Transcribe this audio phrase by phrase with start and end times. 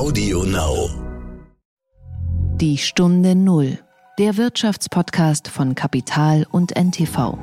[0.00, 0.88] Audio Now.
[2.54, 3.78] Die Stunde Null.
[4.18, 7.36] Der Wirtschaftspodcast von Kapital und NTV.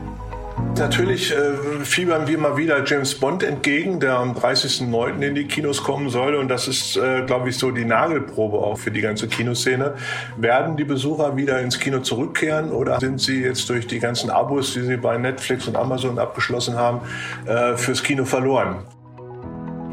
[0.75, 5.21] Natürlich äh, fiebern wir mal wieder James Bond entgegen, der am 30.09.
[5.21, 6.33] in die Kinos kommen soll.
[6.33, 9.93] Und das ist, äh, glaube ich, so die Nagelprobe auch für die ganze Kinoszene.
[10.37, 14.73] Werden die Besucher wieder ins Kino zurückkehren oder sind sie jetzt durch die ganzen Abos,
[14.73, 17.01] die sie bei Netflix und Amazon abgeschlossen haben,
[17.45, 18.77] äh, fürs Kino verloren?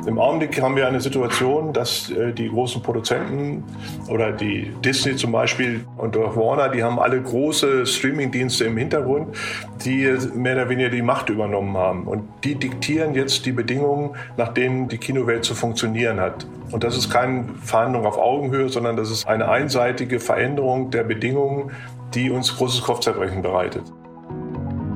[0.07, 3.64] Im Augenblick haben wir eine Situation, dass äh, die großen Produzenten
[4.08, 9.35] oder die Disney zum Beispiel und auch Warner, die haben alle große Streamingdienste im Hintergrund,
[9.82, 12.04] die mehr oder weniger die Macht übernommen haben.
[12.04, 16.46] Und die diktieren jetzt die Bedingungen, nach denen die Kinowelt zu funktionieren hat.
[16.71, 21.71] Und das ist keine Verhandlung auf Augenhöhe, sondern das ist eine einseitige Veränderung der Bedingungen,
[22.14, 23.84] die uns großes Kopfzerbrechen bereitet.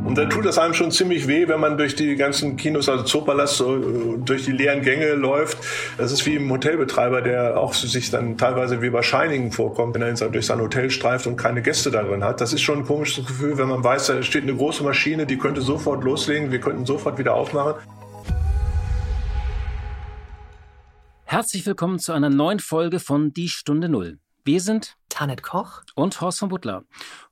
[0.09, 3.05] Und dann tut das einem schon ziemlich weh, wenn man durch die ganzen Kinos, also
[3.05, 5.59] Zoopalast, durch die leeren Gänge läuft.
[5.99, 10.01] Das ist wie ein Hotelbetreiber, der auch sich dann teilweise wie bei Shining vorkommt, wenn
[10.01, 12.41] er durch sein Hotel streift und keine Gäste darin hat.
[12.41, 15.37] Das ist schon ein komisches Gefühl, wenn man weiß, da steht eine große Maschine, die
[15.37, 17.75] könnte sofort loslegen, wir könnten sofort wieder aufmachen.
[21.27, 24.19] Herzlich willkommen zu einer neuen Folge von Die Stunde Null.
[24.43, 26.85] Wir sind Tanet Koch und Horst von Butler.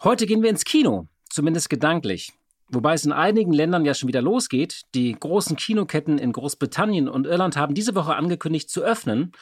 [0.05, 2.35] Heute gehen wir ins Kino, zumindest gedanklich.
[2.69, 4.83] Wobei es in einigen Ländern ja schon wieder losgeht.
[4.95, 9.33] Die großen Kinoketten in Großbritannien und Irland haben diese Woche angekündigt zu öffnen.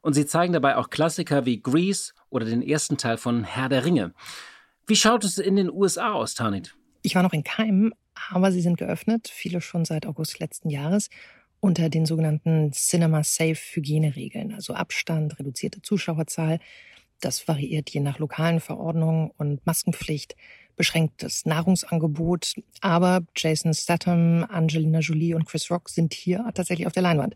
[0.00, 3.84] Und sie zeigen dabei auch Klassiker wie Grease oder den ersten Teil von Herr der
[3.84, 4.14] Ringe.
[4.86, 6.74] Wie schaut es in den USA aus, Tanit?
[7.02, 7.92] Ich war noch in Keimen,
[8.30, 11.10] aber sie sind geöffnet, viele schon seit August letzten Jahres,
[11.60, 16.60] unter den sogenannten Cinema Safe Hygieneregeln, also Abstand, reduzierte Zuschauerzahl.
[17.20, 20.34] Das variiert je nach lokalen Verordnungen und Maskenpflicht
[20.80, 22.54] beschränktes Nahrungsangebot.
[22.80, 27.34] Aber Jason Statham, Angelina Jolie und Chris Rock sind hier tatsächlich auf der Leinwand.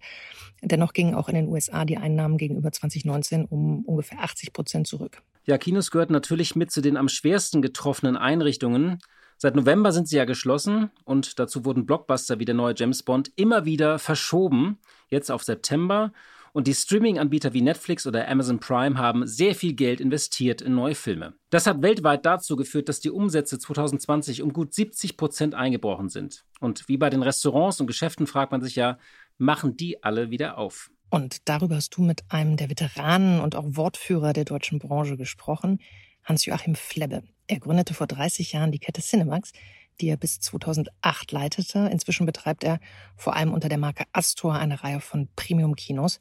[0.62, 5.20] Dennoch gingen auch in den USA die Einnahmen gegenüber 2019 um ungefähr 80 Prozent zurück.
[5.44, 8.98] Ja, Kinos gehört natürlich mit zu den am schwersten getroffenen Einrichtungen.
[9.36, 13.30] Seit November sind sie ja geschlossen und dazu wurden Blockbuster wie der neue James Bond
[13.36, 14.78] immer wieder verschoben,
[15.10, 16.14] jetzt auf September.
[16.54, 20.94] Und die Streaming-Anbieter wie Netflix oder Amazon Prime haben sehr viel Geld investiert in neue
[20.94, 21.34] Filme.
[21.50, 26.44] Das hat weltweit dazu geführt, dass die Umsätze 2020 um gut 70 Prozent eingebrochen sind.
[26.60, 28.98] Und wie bei den Restaurants und Geschäften fragt man sich ja,
[29.36, 30.92] machen die alle wieder auf?
[31.10, 35.80] Und darüber hast du mit einem der Veteranen und auch Wortführer der deutschen Branche gesprochen,
[36.22, 37.24] Hans-Joachim Flebbe.
[37.48, 39.52] Er gründete vor 30 Jahren die Kette Cinemax,
[40.00, 41.88] die er bis 2008 leitete.
[41.90, 42.78] Inzwischen betreibt er
[43.16, 46.20] vor allem unter der Marke Astor eine Reihe von Premium-Kinos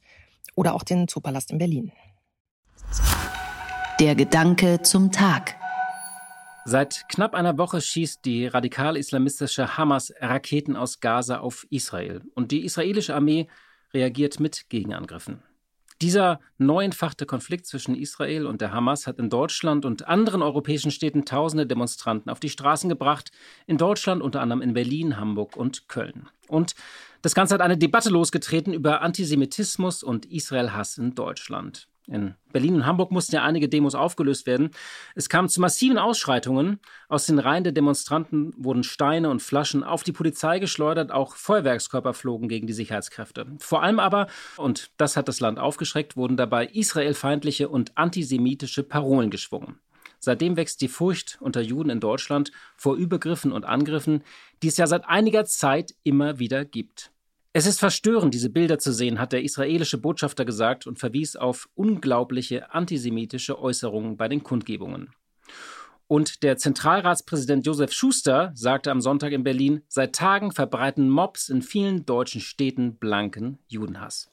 [0.56, 1.92] oder auch den Zoopalast in Berlin.
[4.00, 5.56] Der Gedanke zum Tag.
[6.66, 12.64] Seit knapp einer Woche schießt die radikal-islamistische Hamas Raketen aus Gaza auf Israel und die
[12.64, 13.48] israelische Armee
[13.94, 15.44] reagiert mit Gegenangriffen.
[16.04, 21.24] Dieser neuentfachte Konflikt zwischen Israel und der Hamas hat in Deutschland und anderen europäischen Städten
[21.24, 23.32] tausende Demonstranten auf die Straßen gebracht,
[23.68, 26.28] in Deutschland unter anderem in Berlin, Hamburg und Köln.
[26.50, 26.76] Und
[27.22, 31.88] das Ganze hat eine Debatte losgetreten über Antisemitismus und Israel-Hass in Deutschland.
[32.08, 34.72] In Berlin und Hamburg mussten ja einige Demos aufgelöst werden.
[35.16, 36.80] Es kam zu massiven Ausschreitungen.
[37.08, 41.12] Aus den Reihen der Demonstranten wurden Steine und Flaschen auf die Polizei geschleudert.
[41.12, 43.48] Auch Feuerwerkskörper flogen gegen die Sicherheitskräfte.
[43.58, 44.28] Vor allem aber,
[44.58, 49.80] und das hat das Land aufgeschreckt, wurden dabei israelfeindliche und antisemitische Parolen geschwungen.
[50.20, 54.24] Seitdem wächst die Furcht unter Juden in Deutschland vor Übergriffen und Angriffen,
[54.62, 57.13] die es ja seit einiger Zeit immer wieder gibt.
[57.56, 61.70] Es ist verstörend, diese Bilder zu sehen, hat der israelische Botschafter gesagt und verwies auf
[61.76, 65.12] unglaubliche antisemitische Äußerungen bei den Kundgebungen.
[66.08, 71.62] Und der Zentralratspräsident Josef Schuster sagte am Sonntag in Berlin, seit Tagen verbreiten Mobs in
[71.62, 74.32] vielen deutschen Städten blanken Judenhass.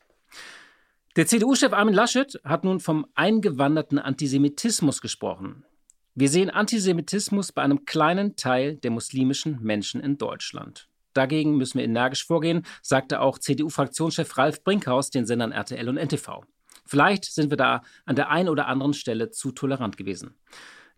[1.14, 5.66] Der CDU-Chef Armin Laschet hat nun vom eingewanderten Antisemitismus gesprochen.
[6.14, 10.89] Wir sehen Antisemitismus bei einem kleinen Teil der muslimischen Menschen in Deutschland.
[11.12, 16.42] Dagegen müssen wir energisch vorgehen, sagte auch CDU-Fraktionschef Ralf Brinkhaus den Sendern RTL und NTV.
[16.86, 20.34] Vielleicht sind wir da an der einen oder anderen Stelle zu tolerant gewesen.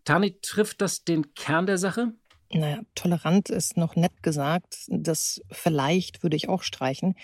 [0.05, 2.13] Tani, trifft das den Kern der Sache?
[2.51, 4.87] Naja, tolerant ist noch nett gesagt.
[4.89, 7.15] Das vielleicht würde ich auch streichen.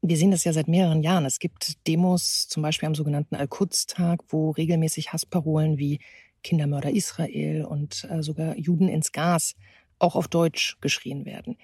[0.00, 1.24] Wir sehen das ja seit mehreren Jahren.
[1.24, 6.00] Es gibt Demos, zum Beispiel am sogenannten Al-Quds-Tag, wo regelmäßig Hassparolen wie
[6.42, 9.54] Kindermörder Israel und äh, sogar Juden ins Gas
[9.98, 11.56] auch auf Deutsch geschrien werden.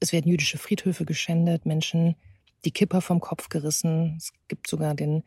[0.00, 2.16] Es werden jüdische Friedhöfe geschändet, Menschen
[2.64, 4.14] die Kipper vom Kopf gerissen.
[4.18, 5.22] Es gibt sogar den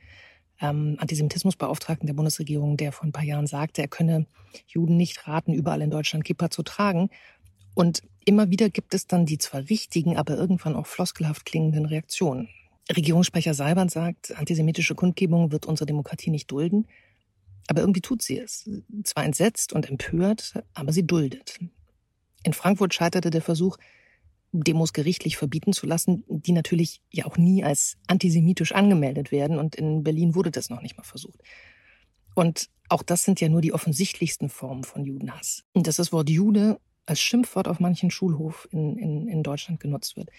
[0.61, 4.27] ähm, Antisemitismusbeauftragten der Bundesregierung, der vor ein paar Jahren sagte, er könne
[4.67, 7.09] Juden nicht raten, überall in Deutschland Kipper zu tragen.
[7.73, 12.49] Und immer wieder gibt es dann die zwar richtigen, aber irgendwann auch floskelhaft klingenden Reaktionen.
[12.93, 16.87] Regierungssprecher Seibert sagt, antisemitische Kundgebung wird unsere Demokratie nicht dulden.
[17.67, 18.67] Aber irgendwie tut sie es.
[19.03, 21.59] Zwar entsetzt und empört, aber sie duldet.
[22.43, 23.77] In Frankfurt scheiterte der Versuch,
[24.51, 29.59] Demos gerichtlich verbieten zu lassen, die natürlich ja auch nie als antisemitisch angemeldet werden.
[29.59, 31.39] Und in Berlin wurde das noch nicht mal versucht.
[32.35, 35.63] Und auch das sind ja nur die offensichtlichsten Formen von Judenhass.
[35.73, 40.15] Und dass das Wort Jude als Schimpfwort auf manchen Schulhof in, in, in Deutschland genutzt
[40.15, 40.29] wird,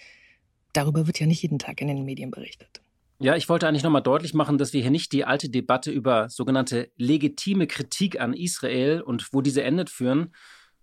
[0.72, 2.80] darüber wird ja nicht jeden Tag in den Medien berichtet.
[3.22, 6.30] Ja, ich wollte eigentlich nochmal deutlich machen, dass wir hier nicht die alte Debatte über
[6.30, 10.32] sogenannte legitime Kritik an Israel und wo diese endet führen.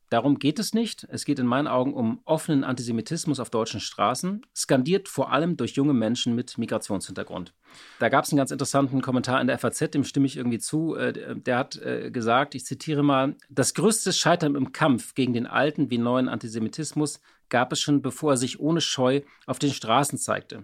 [0.10, 1.06] Darum geht es nicht.
[1.10, 5.74] Es geht in meinen Augen um offenen Antisemitismus auf deutschen Straßen, skandiert vor allem durch
[5.74, 7.54] junge Menschen mit Migrationshintergrund.
[8.00, 10.96] Da gab es einen ganz interessanten Kommentar in der FAZ, dem stimme ich irgendwie zu.
[10.96, 15.46] Äh, der hat äh, gesagt, ich zitiere mal, das größte Scheitern im Kampf gegen den
[15.46, 17.20] alten wie neuen Antisemitismus
[17.50, 20.64] gab es schon, bevor er sich ohne Scheu auf den Straßen zeigte.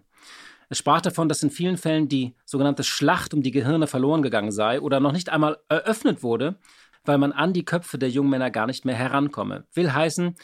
[0.70, 4.52] Er sprach davon, dass in vielen Fällen die sogenannte Schlacht um die Gehirne verloren gegangen
[4.52, 6.56] sei oder noch nicht einmal eröffnet wurde,
[7.06, 9.66] weil man an die Köpfe der jungen Männer gar nicht mehr herankomme.
[9.74, 10.36] Will heißen,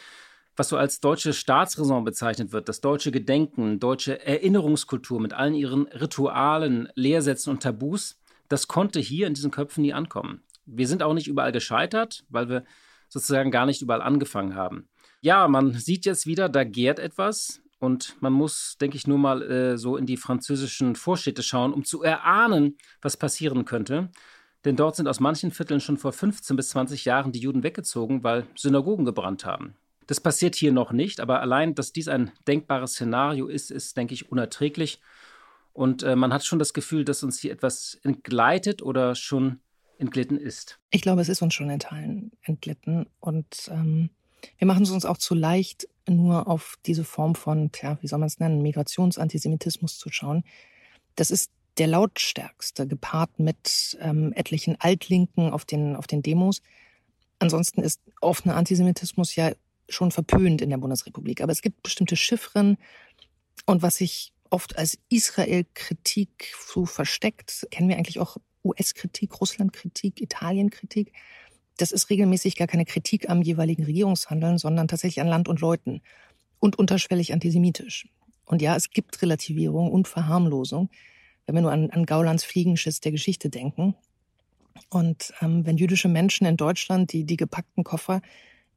[0.56, 5.88] was so als deutsche Staatsräson bezeichnet wird, das deutsche Gedenken, deutsche Erinnerungskultur mit allen ihren
[5.88, 8.20] Ritualen, Lehrsätzen und Tabus,
[8.50, 10.44] das konnte hier in diesen Köpfen nie ankommen.
[10.66, 12.66] Wir sind auch nicht überall gescheitert, weil wir
[13.08, 14.90] sozusagen gar nicht überall angefangen haben.
[15.22, 17.62] Ja, man sieht jetzt wieder, da gärt etwas.
[17.80, 21.86] Und man muss, denke ich, nur mal äh, so in die französischen Vorstädte schauen, um
[21.86, 24.10] zu erahnen, was passieren könnte.
[24.66, 28.24] Denn dort sind aus manchen Vierteln schon vor 15 bis 20 Jahren die Juden weggezogen,
[28.24, 29.76] weil Synagogen gebrannt haben.
[30.08, 34.14] Das passiert hier noch nicht, aber allein, dass dies ein denkbares Szenario ist, ist, denke
[34.14, 35.00] ich, unerträglich.
[35.72, 39.60] Und äh, man hat schon das Gefühl, dass uns hier etwas entgleitet oder schon
[40.00, 40.80] entglitten ist.
[40.90, 43.06] Ich glaube, es ist uns schon in Teilen entglitten.
[43.20, 44.10] Und ähm,
[44.58, 48.20] wir machen es uns auch zu leicht, nur auf diese Form von, tja, wie soll
[48.20, 50.44] man es nennen, Migrationsantisemitismus zu schauen.
[51.16, 56.62] Das ist der lautstärkste, gepaart mit ähm, etlichen Altlinken auf den, auf den Demos.
[57.40, 59.52] Ansonsten ist offener Antisemitismus ja
[59.88, 61.42] schon verpönt in der Bundesrepublik.
[61.42, 62.78] Aber es gibt bestimmte Chiffren
[63.66, 71.14] und was sich oft als Israel-Kritik so versteckt, kennen wir eigentlich auch US-Kritik, Russland-Kritik, Italien-Kritik
[71.80, 76.02] das ist regelmäßig gar keine Kritik am jeweiligen Regierungshandeln, sondern tatsächlich an Land und Leuten
[76.60, 78.08] und unterschwellig antisemitisch.
[78.46, 80.90] Und ja, es gibt Relativierung und Verharmlosung,
[81.50, 83.96] wenn wir nur an, an Gaulands Fliegenschiss der Geschichte denken.
[84.90, 88.22] Und ähm, wenn jüdische Menschen in Deutschland die, die gepackten Koffer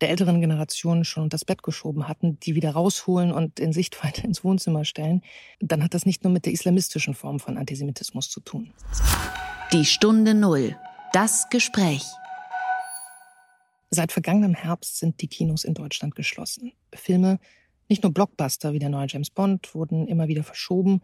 [0.00, 4.22] der älteren Generation schon unter das Bett geschoben hatten, die wieder rausholen und in Sichtweite
[4.26, 5.20] ins Wohnzimmer stellen,
[5.60, 8.72] dann hat das nicht nur mit der islamistischen Form von Antisemitismus zu tun.
[9.72, 10.74] Die Stunde Null.
[11.12, 12.04] Das Gespräch.
[13.90, 16.72] Seit vergangenem Herbst sind die Kinos in Deutschland geschlossen.
[16.94, 17.38] Filme,
[17.90, 21.02] nicht nur Blockbuster wie der neue James Bond, wurden immer wieder verschoben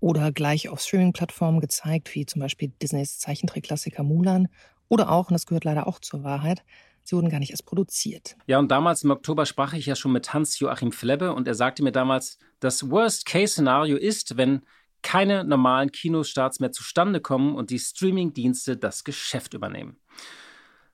[0.00, 4.48] oder gleich auf Streaming-Plattformen gezeigt, wie zum Beispiel Disneys Zeichentrickklassiker Mulan.
[4.88, 6.62] Oder auch, und das gehört leider auch zur Wahrheit,
[7.02, 8.36] sie wurden gar nicht erst produziert.
[8.46, 11.82] Ja, und damals im Oktober sprach ich ja schon mit Hans-Joachim Flebbe und er sagte
[11.82, 14.62] mir damals, das Worst-Case-Szenario ist, wenn
[15.02, 19.98] keine normalen Kinostarts mehr zustande kommen und die Streaming-Dienste das Geschäft übernehmen.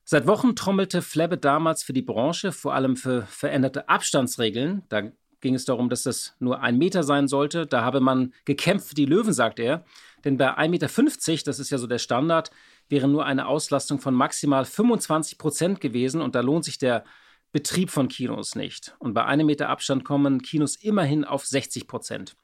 [0.05, 4.83] Seit Wochen trommelte Flabbe damals für die Branche, vor allem für veränderte Abstandsregeln.
[4.89, 5.13] Da
[5.43, 7.67] ging es darum, dass das nur ein Meter sein sollte.
[7.67, 9.85] Da habe man gekämpft für die Löwen, sagt er.
[10.25, 12.51] Denn bei 1,50 Meter, das ist ja so der Standard,
[12.89, 16.23] wäre nur eine Auslastung von maximal 25 Prozent gewesen.
[16.23, 17.05] Und da lohnt sich der
[17.53, 18.95] Betrieb von Kinos nicht.
[18.99, 22.35] Und bei einem Meter Abstand kommen Kinos immerhin auf 60 Prozent.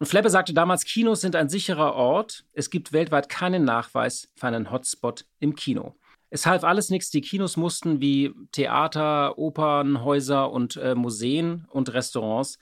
[0.00, 2.44] Und Fleppe sagte damals, Kinos sind ein sicherer Ort.
[2.52, 5.94] Es gibt weltweit keinen Nachweis für einen Hotspot im Kino.
[6.30, 7.10] Es half alles nichts.
[7.10, 12.58] Die Kinos mussten wie Theater, Opernhäuser und äh, Museen und Restaurants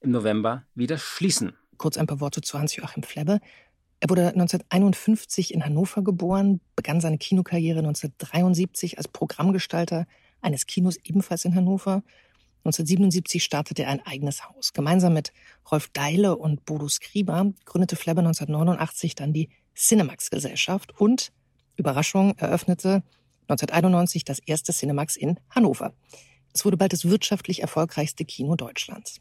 [0.00, 1.54] im November wieder schließen.
[1.78, 3.40] Kurz ein paar Worte zu Hans-Joachim Flebbe.
[4.00, 10.06] Er wurde 1951 in Hannover geboren, begann seine Kinokarriere 1973 als Programmgestalter
[10.40, 12.02] eines Kinos ebenfalls in Hannover.
[12.64, 14.72] 1977 startete er ein eigenes Haus.
[14.72, 15.32] Gemeinsam mit
[15.70, 21.32] Rolf Deile und Bodo Skriba gründete Flebbe 1989 dann die Cinemax-Gesellschaft und
[21.76, 23.02] Überraschung eröffnete
[23.50, 25.92] 1991 das erste Cinemax in Hannover.
[26.52, 29.20] Es wurde bald das wirtschaftlich erfolgreichste Kino Deutschlands.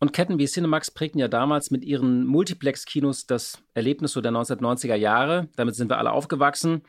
[0.00, 4.96] Und Ketten wie Cinemax prägten ja damals mit ihren Multiplex-Kinos das Erlebnis so der 1990er
[4.96, 5.48] Jahre.
[5.56, 6.82] Damit sind wir alle aufgewachsen.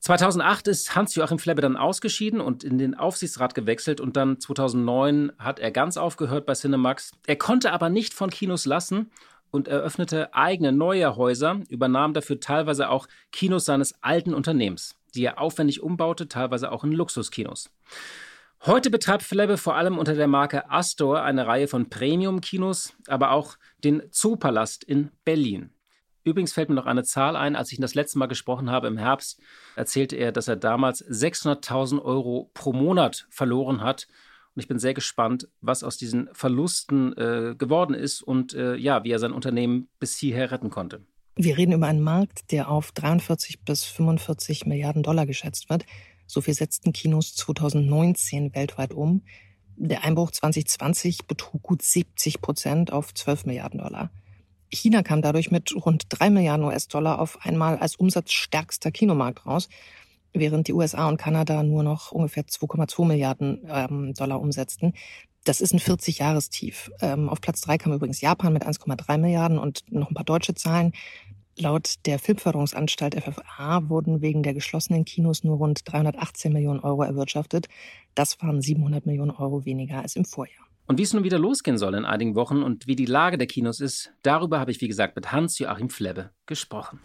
[0.00, 5.58] 2008 ist Hans-Joachim Flebbe dann ausgeschieden und in den Aufsichtsrat gewechselt und dann 2009 hat
[5.58, 7.12] er ganz aufgehört bei Cinemax.
[7.26, 9.10] Er konnte aber nicht von Kinos lassen
[9.50, 15.40] und eröffnete eigene neue Häuser, übernahm dafür teilweise auch Kinos seines alten Unternehmens, die er
[15.40, 17.70] aufwendig umbaute, teilweise auch in Luxuskinos.
[18.64, 23.56] Heute betreibt Flebbe vor allem unter der Marke Astor eine Reihe von Premium-Kinos, aber auch
[23.84, 25.70] den Zoopalast in Berlin.
[26.24, 27.54] Übrigens fällt mir noch eine Zahl ein.
[27.54, 29.40] Als ich ihn das letzte Mal gesprochen habe im Herbst,
[29.76, 34.08] erzählte er, dass er damals 600.000 Euro pro Monat verloren hat.
[34.56, 39.04] Und ich bin sehr gespannt, was aus diesen Verlusten äh, geworden ist und äh, ja,
[39.04, 41.04] wie er sein Unternehmen bis hierher retten konnte.
[41.34, 45.84] Wir reden über einen Markt, der auf 43 bis 45 Milliarden Dollar geschätzt wird.
[46.26, 49.22] So viel setzten Kinos 2019 weltweit um.
[49.76, 54.10] Der Einbruch 2020 betrug gut 70 Prozent auf 12 Milliarden Dollar.
[54.72, 59.68] China kam dadurch mit rund 3 Milliarden US-Dollar auf einmal als umsatzstärkster Kinomarkt raus,
[60.38, 64.94] während die USA und Kanada nur noch ungefähr 2,2 Milliarden ähm, Dollar umsetzten.
[65.44, 66.90] Das ist ein 40-Jahrestief.
[67.00, 70.54] Ähm, auf Platz 3 kam übrigens Japan mit 1,3 Milliarden und noch ein paar deutsche
[70.54, 70.92] Zahlen.
[71.58, 77.68] Laut der Filmförderungsanstalt FFA wurden wegen der geschlossenen Kinos nur rund 318 Millionen Euro erwirtschaftet.
[78.14, 80.66] Das waren 700 Millionen Euro weniger als im Vorjahr.
[80.86, 83.46] Und wie es nun wieder losgehen soll in einigen Wochen und wie die Lage der
[83.46, 87.00] Kinos ist, darüber habe ich, wie gesagt, mit Hans-Joachim Flebbe gesprochen.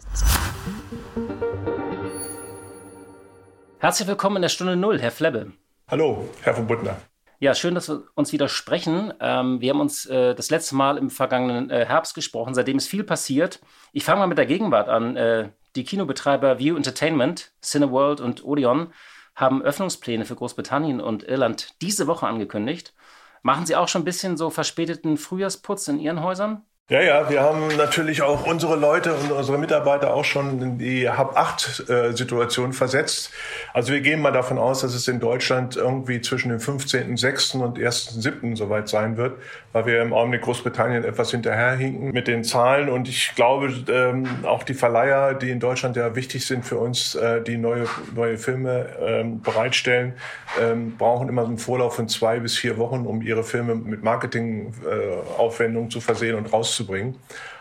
[3.82, 5.54] Herzlich willkommen in der Stunde Null, Herr Flebbe.
[5.88, 6.98] Hallo, Herr von Buttner.
[7.40, 9.12] Ja, schön, dass wir uns wieder sprechen.
[9.18, 12.54] Ähm, wir haben uns äh, das letzte Mal im vergangenen äh, Herbst gesprochen.
[12.54, 13.58] Seitdem ist viel passiert.
[13.92, 15.16] Ich fange mal mit der Gegenwart an.
[15.16, 18.92] Äh, die Kinobetreiber View Entertainment, Cineworld und Odeon
[19.34, 22.94] haben Öffnungspläne für Großbritannien und Irland diese Woche angekündigt.
[23.42, 26.64] Machen Sie auch schon ein bisschen so verspäteten Frühjahrsputz in Ihren Häusern?
[26.92, 31.08] Ja, ja, wir haben natürlich auch unsere Leute und unsere Mitarbeiter auch schon in die
[31.08, 33.30] Hab-8-Situation versetzt.
[33.72, 37.56] Also wir gehen mal davon aus, dass es in Deutschland irgendwie zwischen dem 15.06.
[37.62, 38.56] und 1.07.
[38.56, 39.38] soweit sein wird,
[39.72, 42.90] weil wir im Augenblick Großbritannien etwas hinterherhinken mit den Zahlen.
[42.90, 47.14] Und ich glaube, ähm, auch die Verleiher, die in Deutschland ja wichtig sind für uns,
[47.14, 50.12] äh, die neue, neue Filme ähm, bereitstellen,
[50.60, 54.04] ähm, brauchen immer so einen Vorlauf von zwei bis vier Wochen, um ihre Filme mit
[54.04, 56.52] Marketingaufwendungen äh, zu versehen und
[56.82, 57.16] rauszubringen.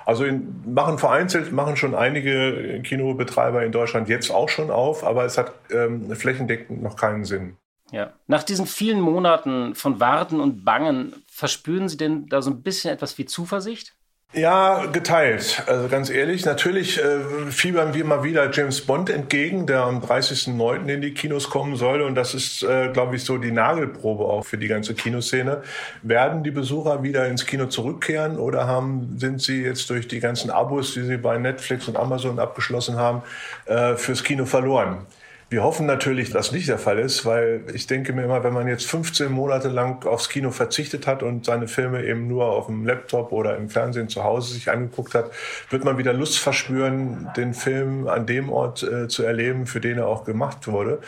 [0.05, 5.25] Also in, machen vereinzelt, machen schon einige Kinobetreiber in Deutschland jetzt auch schon auf, aber
[5.25, 7.57] es hat ähm, flächendeckend noch keinen Sinn.
[7.91, 8.13] Ja.
[8.27, 12.93] Nach diesen vielen Monaten von Warten und Bangen, verspüren Sie denn da so ein bisschen
[12.93, 13.93] etwas wie Zuversicht?
[14.33, 15.61] Ja, geteilt.
[15.67, 20.87] Also ganz ehrlich, natürlich äh, fiebern wir mal wieder James Bond entgegen, der am 30.09.
[20.87, 22.01] in die Kinos kommen soll.
[22.01, 25.63] Und das ist, äh, glaube ich, so die Nagelprobe auch für die ganze Kinoszene.
[26.01, 30.49] Werden die Besucher wieder ins Kino zurückkehren oder haben, sind sie jetzt durch die ganzen
[30.49, 33.23] Abos, die sie bei Netflix und Amazon abgeschlossen haben,
[33.65, 35.05] äh, fürs Kino verloren?
[35.51, 38.53] Wir hoffen natürlich, dass das nicht der Fall ist, weil ich denke mir immer, wenn
[38.53, 42.67] man jetzt 15 Monate lang aufs Kino verzichtet hat und seine Filme eben nur auf
[42.67, 45.29] dem Laptop oder im Fernsehen zu Hause sich angeguckt hat,
[45.69, 49.97] wird man wieder Lust verspüren, den Film an dem Ort äh, zu erleben, für den
[49.97, 51.01] er auch gemacht wurde.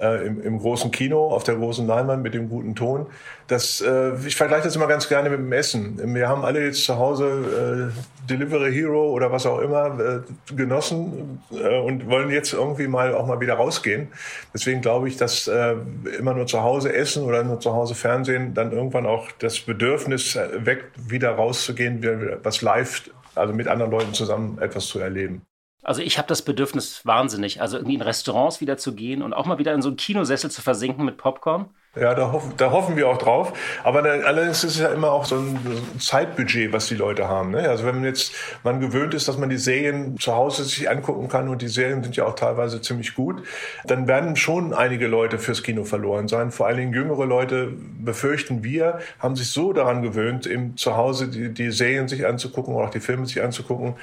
[0.00, 3.08] Äh, im, im, großen Kino, auf der großen Leinwand mit dem guten Ton.
[3.48, 6.14] Das, äh, ich vergleiche das immer ganz gerne mit dem Essen.
[6.14, 11.40] Wir haben alle jetzt zu Hause äh, Delivery Hero oder was auch immer äh, genossen
[11.50, 14.08] äh, und wollen jetzt irgendwie mal auch mal wieder rausgehen.
[14.52, 15.76] Deswegen glaube ich, dass äh,
[16.18, 20.38] immer nur zu Hause essen oder nur zu Hause Fernsehen dann irgendwann auch das Bedürfnis
[20.52, 25.40] weckt, wieder rauszugehen, was live, also mit anderen Leuten zusammen etwas zu erleben.
[25.82, 29.46] Also ich habe das Bedürfnis wahnsinnig, also irgendwie in Restaurants wieder zu gehen und auch
[29.46, 31.70] mal wieder in so einen Kinosessel zu versinken mit Popcorn.
[32.00, 33.52] Ja, da hoffen, da hoffen wir auch drauf.
[33.84, 35.58] Aber allerdings ist es ja immer auch so ein,
[35.98, 37.50] Zeitbudget, was die Leute haben.
[37.50, 37.68] Ne?
[37.68, 38.32] Also wenn man jetzt
[38.64, 42.02] man gewöhnt ist, dass man die Serien zu Hause sich angucken kann und die Serien
[42.02, 43.42] sind ja auch teilweise ziemlich gut,
[43.84, 46.50] dann werden schon einige Leute fürs Kino verloren sein.
[46.50, 51.28] Vor allen Dingen jüngere Leute befürchten wir, haben sich so daran gewöhnt, eben zu Hause
[51.28, 53.94] die, die Serien sich anzugucken oder auch die Filme sich anzugucken,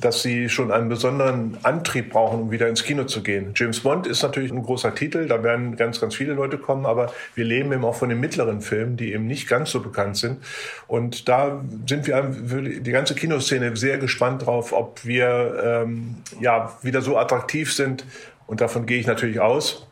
[0.00, 3.52] dass sie schon einen besonderen Antrieb brauchen, um wieder ins Kino zu gehen.
[3.54, 7.12] James Bond ist natürlich ein großer Titel, da werden ganz, ganz viele Leute kommen, aber
[7.34, 10.42] wir leben eben auch von den mittleren Filmen, die eben nicht ganz so bekannt sind.
[10.86, 17.02] Und da sind wir die ganze Kinoszene sehr gespannt drauf, ob wir ähm, ja wieder
[17.02, 18.04] so attraktiv sind.
[18.46, 19.86] Und davon gehe ich natürlich aus.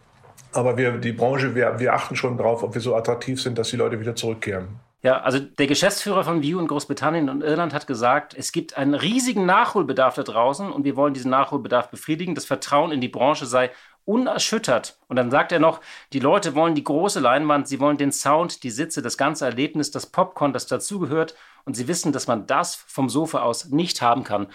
[0.52, 3.70] Aber wir, die Branche, wir, wir achten schon drauf, ob wir so attraktiv sind, dass
[3.70, 4.80] die Leute wieder zurückkehren.
[5.02, 8.92] Ja, also der Geschäftsführer von View in Großbritannien und Irland hat gesagt, es gibt einen
[8.92, 12.35] riesigen Nachholbedarf da draußen und wir wollen diesen Nachholbedarf befriedigen.
[12.35, 13.70] Das Vertrauen in die Branche sei
[14.04, 14.99] unerschüttert.
[15.09, 15.80] Und dann sagt er noch,
[16.12, 19.90] die Leute wollen die große Leinwand, sie wollen den Sound, die Sitze, das ganze Erlebnis,
[19.90, 21.35] das Popcorn, das dazugehört.
[21.64, 24.49] Und sie wissen, dass man das vom Sofa aus nicht haben kann.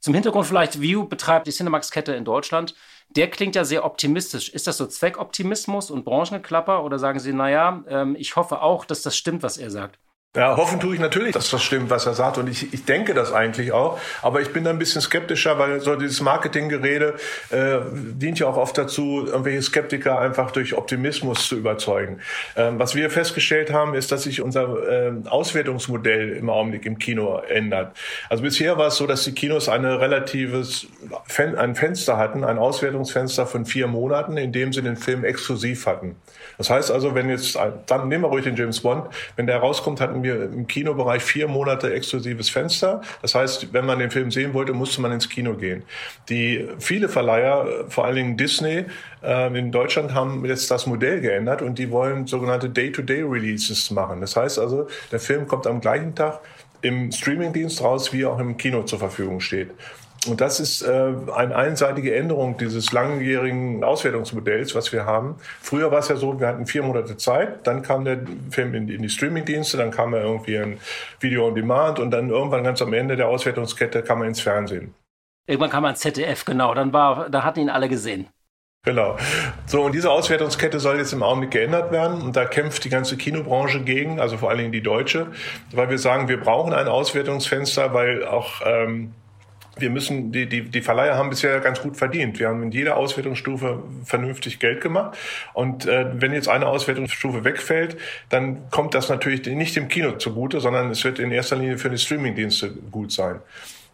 [0.00, 2.74] Zum Hintergrund vielleicht, View betreibt die Cinemax-Kette in Deutschland.
[3.10, 4.48] Der klingt ja sehr optimistisch.
[4.50, 9.02] Ist das so Zweckoptimismus und Branchenklapper oder sagen Sie, naja, ähm, ich hoffe auch, dass
[9.02, 9.98] das stimmt, was er sagt?
[10.38, 12.38] Ja, hoffen tue ich natürlich, dass das stimmt, was er sagt.
[12.38, 13.98] Und ich, ich denke das eigentlich auch.
[14.22, 17.14] Aber ich bin da ein bisschen skeptischer, weil so dieses Marketinggerede
[17.50, 22.20] äh, dient ja auch oft dazu, irgendwelche Skeptiker einfach durch Optimismus zu überzeugen.
[22.54, 27.38] Ähm, was wir festgestellt haben, ist, dass sich unser äh, Auswertungsmodell im Augenblick im Kino
[27.48, 27.96] ändert.
[28.28, 30.86] Also bisher war es so, dass die Kinos eine relatives
[31.26, 35.86] Fen ein Fenster hatten, ein Auswertungsfenster von vier Monaten, in dem sie den Film exklusiv
[35.86, 36.14] hatten.
[36.58, 40.00] Das heißt also, wenn jetzt, dann nehmen wir ruhig den James Bond, wenn der rauskommt,
[40.00, 43.02] hatten wir im Kinobereich vier Monate exklusives Fenster.
[43.22, 45.82] Das heißt, wenn man den Film sehen wollte, musste man ins Kino gehen.
[46.28, 48.84] Die viele Verleiher, vor allen Dingen Disney,
[49.22, 54.20] äh, in Deutschland haben jetzt das Modell geändert und die wollen sogenannte Day-to-Day-Releases machen.
[54.20, 56.40] Das heißt also, der Film kommt am gleichen Tag
[56.80, 59.70] im Streamingdienst raus, wie auch im Kino zur Verfügung steht.
[60.26, 65.36] Und das ist äh, eine einseitige Änderung dieses langjährigen Auswertungsmodells, was wir haben.
[65.60, 68.18] Früher war es ja so, wir hatten vier Monate Zeit, dann kam der
[68.50, 70.78] Film in, in die Streamingdienste, dann kam er irgendwie in
[71.20, 74.94] Video on Demand und dann irgendwann ganz am Ende der Auswertungskette kam er ins Fernsehen.
[75.46, 78.28] Irgendwann kam er ins ZDF, genau, dann war, da hatten ihn alle gesehen.
[78.84, 79.18] Genau.
[79.66, 82.22] So, und diese Auswertungskette soll jetzt im Augenblick geändert werden.
[82.22, 85.26] Und da kämpft die ganze Kinobranche gegen, also vor allen Dingen die deutsche,
[85.72, 89.12] weil wir sagen, wir brauchen ein Auswertungsfenster, weil auch ähm,
[89.80, 92.38] wir müssen, die, die, die Verleiher haben bisher ganz gut verdient.
[92.38, 95.16] Wir haben in jeder Auswertungsstufe vernünftig Geld gemacht.
[95.54, 97.96] Und äh, wenn jetzt eine Auswertungsstufe wegfällt,
[98.28, 101.90] dann kommt das natürlich nicht dem Kino zugute, sondern es wird in erster Linie für
[101.90, 103.40] die Streamingdienste gut sein.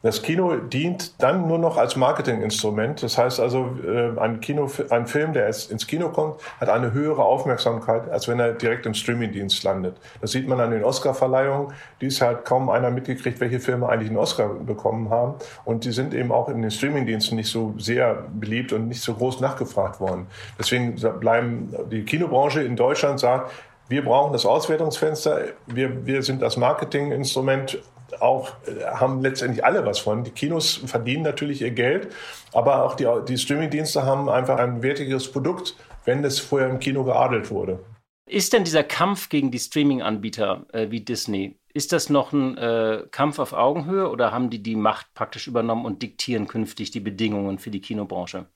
[0.05, 3.03] Das Kino dient dann nur noch als Marketinginstrument.
[3.03, 7.25] Das heißt also, äh, ein, Kino, ein Film, der ins Kino kommt, hat eine höhere
[7.25, 9.97] Aufmerksamkeit, als wenn er direkt im Streamingdienst landet.
[10.21, 11.73] Das sieht man an den Oscar-Verleihungen.
[12.03, 15.37] Dies hat kaum einer mitgekriegt, welche Filme eigentlich einen Oscar bekommen haben.
[15.65, 19.15] Und die sind eben auch in den Streamingdiensten nicht so sehr beliebt und nicht so
[19.15, 20.27] groß nachgefragt worden.
[20.59, 23.51] Deswegen bleiben die Kinobranche in Deutschland sagt,
[23.89, 25.45] wir brauchen das Auswertungsfenster.
[25.67, 27.79] Wir, wir sind das Marketinginstrument
[28.21, 30.25] auch, äh, haben letztendlich alle was von.
[30.25, 32.09] Die Kinos verdienen natürlich ihr Geld,
[32.53, 37.05] aber auch die, die Streamingdienste haben einfach ein wertiges Produkt, wenn es vorher im Kino
[37.05, 37.81] geadelt wurde.
[38.27, 43.05] Ist denn dieser Kampf gegen die Streaming-Anbieter äh, wie Disney, ist das noch ein äh,
[43.11, 47.59] Kampf auf Augenhöhe oder haben die die Macht praktisch übernommen und diktieren künftig die Bedingungen
[47.59, 48.47] für die Kinobranche?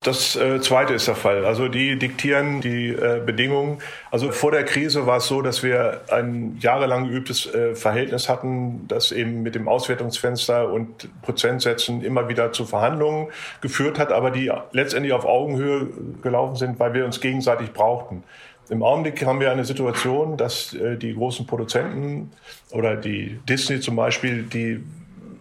[0.00, 1.44] Das äh, zweite ist der Fall.
[1.44, 3.78] Also die diktieren die äh, Bedingungen.
[4.12, 8.86] Also vor der Krise war es so, dass wir ein jahrelang geübtes äh, Verhältnis hatten,
[8.86, 13.26] das eben mit dem Auswertungsfenster und Prozentsätzen immer wieder zu Verhandlungen
[13.60, 15.88] geführt hat, aber die letztendlich auf Augenhöhe
[16.22, 18.22] gelaufen sind, weil wir uns gegenseitig brauchten.
[18.70, 22.30] Im Augenblick haben wir eine Situation, dass äh, die großen Produzenten
[22.70, 24.80] oder die Disney zum Beispiel, die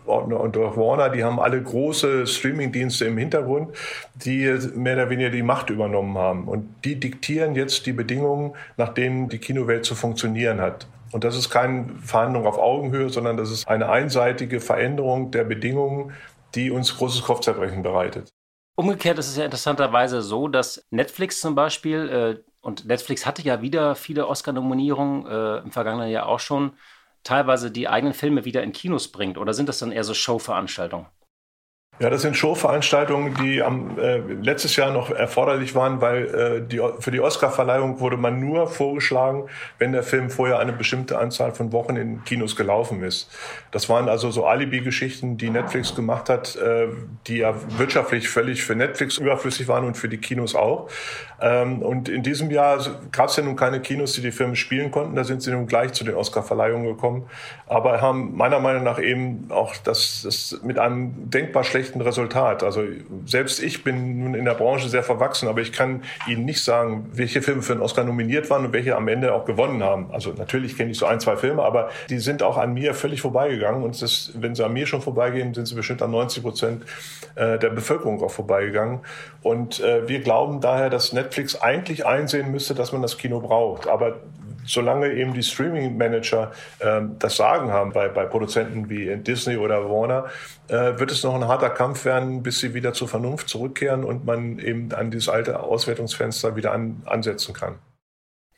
[0.07, 3.75] und auch Warner, die haben alle große Streamingdienste im Hintergrund,
[4.15, 6.47] die mehr oder weniger die Macht übernommen haben.
[6.47, 10.87] Und die diktieren jetzt die Bedingungen, nach denen die Kinowelt zu funktionieren hat.
[11.11, 16.13] Und das ist keine Verhandlung auf Augenhöhe, sondern das ist eine einseitige Veränderung der Bedingungen,
[16.55, 18.29] die uns großes Kopfzerbrechen bereitet.
[18.75, 23.61] Umgekehrt ist es ja interessanterweise so, dass Netflix zum Beispiel, äh, und Netflix hatte ja
[23.61, 26.73] wieder viele Oscar-Nominierungen, äh, im vergangenen Jahr auch schon,
[27.23, 29.37] teilweise die eigenen Filme wieder in Kinos bringt?
[29.37, 31.07] Oder sind das dann eher so Showveranstaltungen?
[31.99, 36.79] Ja, das sind Showveranstaltungen, die am, äh, letztes Jahr noch erforderlich waren, weil äh, die,
[36.99, 39.45] für die Oscarverleihung wurde man nur vorgeschlagen,
[39.79, 43.31] wenn der Film vorher eine bestimmte Anzahl von Wochen in Kinos gelaufen ist.
[43.71, 46.87] Das waren also so Alibi-Geschichten, die Netflix gemacht hat, äh,
[47.25, 50.89] die ja wirtschaftlich völlig für Netflix überflüssig waren und für die Kinos auch.
[51.41, 52.79] Ähm, und in diesem Jahr
[53.11, 55.15] gab es ja nun keine Kinos, die die Filme spielen konnten.
[55.15, 57.27] Da sind sie nun gleich zu den Oscarverleihungen gekommen,
[57.67, 62.63] aber haben meiner Meinung nach eben auch das, das mit einem denkbar schlechten schlechten Resultat.
[62.63, 62.83] Also
[63.25, 67.09] selbst ich bin nun in der Branche sehr verwachsen, aber ich kann Ihnen nicht sagen,
[67.13, 70.11] welche Filme für einen Oscar nominiert waren und welche am Ende auch gewonnen haben.
[70.11, 73.21] Also natürlich kenne ich so ein, zwei Filme, aber die sind auch an mir völlig
[73.21, 73.83] vorbeigegangen.
[73.83, 76.83] Und das, wenn sie an mir schon vorbeigehen, sind sie bestimmt an 90 Prozent
[77.35, 78.99] äh, der Bevölkerung auch vorbeigegangen.
[79.41, 83.87] Und äh, wir glauben daher, dass Netflix eigentlich einsehen müsste, dass man das Kino braucht.
[83.87, 84.17] Aber
[84.67, 90.25] solange eben die Streaming-Manager äh, das Sagen haben bei, bei Produzenten wie Disney oder Warner,
[90.67, 94.25] äh, wird es noch ein harter Kampf werden, bis sie wieder zur Vernunft zurückkehren und
[94.25, 97.75] man eben an dieses alte Auswertungsfenster wieder an, ansetzen kann.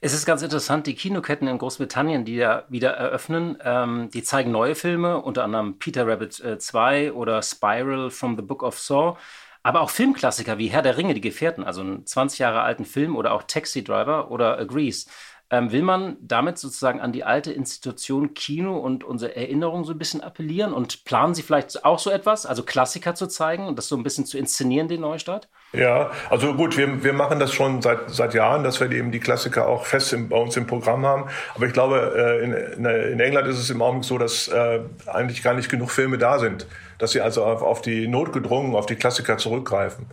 [0.01, 4.49] Es ist ganz interessant, die Kinoketten in Großbritannien, die ja wieder eröffnen, ähm, die zeigen
[4.49, 9.17] neue Filme, unter anderem Peter Rabbit äh, 2 oder Spiral from the Book of Saw.
[9.61, 13.17] Aber auch Filmklassiker wie Herr der Ringe, die Gefährten, also einen 20 Jahre alten Film
[13.17, 15.07] oder auch Taxi Driver oder Agrees.
[15.51, 19.97] Ähm, will man damit sozusagen an die alte Institution Kino und unsere Erinnerung so ein
[19.97, 20.73] bisschen appellieren?
[20.73, 24.03] Und planen Sie vielleicht auch so etwas, also Klassiker zu zeigen und das so ein
[24.03, 25.49] bisschen zu inszenieren, den Neustart?
[25.73, 29.19] Ja, also gut, wir, wir machen das schon seit, seit Jahren, dass wir eben die
[29.19, 31.25] Klassiker auch fest im, bei uns im Programm haben.
[31.55, 35.41] Aber ich glaube, äh, in, in England ist es im Augenblick so, dass äh, eigentlich
[35.41, 36.67] gar nicht genug Filme da sind,
[36.99, 40.05] dass sie also auf, auf die Not gedrungen, auf die Klassiker zurückgreifen.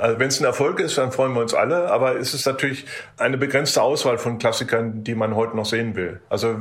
[0.00, 2.86] Also wenn es ein Erfolg ist, dann freuen wir uns alle, aber es ist natürlich
[3.18, 6.20] eine begrenzte Auswahl von Klassikern, die man heute noch sehen will.
[6.30, 6.56] Also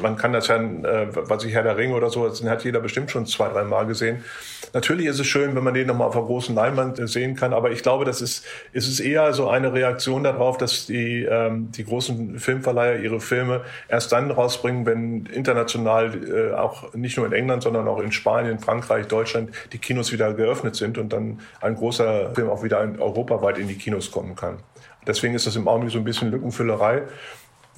[0.00, 2.80] man kann das ja, äh, was ich Herr der Ringe oder so, den hat jeder
[2.80, 4.24] bestimmt schon zwei, drei Mal gesehen.
[4.72, 7.52] Natürlich ist es schön, wenn man den nochmal auf einer großen Leinwand äh, sehen kann,
[7.52, 11.70] aber ich glaube, das ist, ist es eher so eine Reaktion darauf, dass die, ähm,
[11.72, 17.32] die großen Filmverleiher ihre Filme erst dann rausbringen, wenn international, äh, auch nicht nur in
[17.32, 21.76] England, sondern auch in Spanien, Frankreich, Deutschland, die Kinos wieder geöffnet sind und dann ein
[21.76, 24.58] großer Film auch wieder wieder europaweit in die Kinos kommen kann.
[25.06, 27.02] Deswegen ist das im Augenblick so ein bisschen Lückenfüllerei.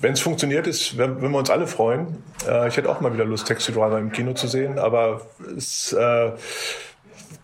[0.00, 2.22] Wenn es funktioniert ist, wenn, wir uns alle freuen.
[2.46, 5.22] Äh, ich hätte auch mal wieder Lust, Taxi Driver im Kino zu sehen, aber
[5.56, 6.32] es äh,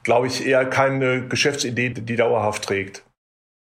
[0.03, 3.05] glaube ich, eher keine Geschäftsidee, die dauerhaft trägt.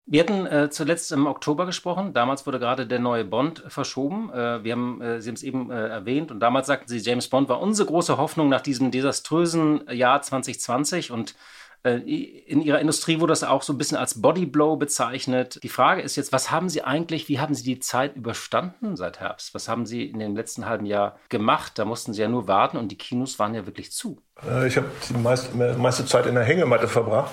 [0.06, 2.12] Wir hatten äh, zuletzt im Oktober gesprochen.
[2.12, 4.30] Damals wurde gerade der neue Bond verschoben.
[4.32, 6.32] Äh, wir haben, äh, Sie haben es eben äh, erwähnt.
[6.32, 11.12] Und damals sagten Sie, James Bond war unsere große Hoffnung nach diesem desaströsen Jahr 2020.
[11.12, 11.36] Und
[11.82, 15.58] in Ihrer Industrie wurde das auch so ein bisschen als Bodyblow bezeichnet.
[15.62, 19.20] Die Frage ist jetzt, was haben Sie eigentlich, wie haben Sie die Zeit überstanden seit
[19.20, 19.54] Herbst?
[19.54, 21.78] Was haben Sie in dem letzten halben Jahr gemacht?
[21.78, 24.20] Da mussten Sie ja nur warten und die Kinos waren ja wirklich zu.
[24.46, 27.32] Äh, ich habe die meiste, meiste Zeit in der Hängematte verbracht.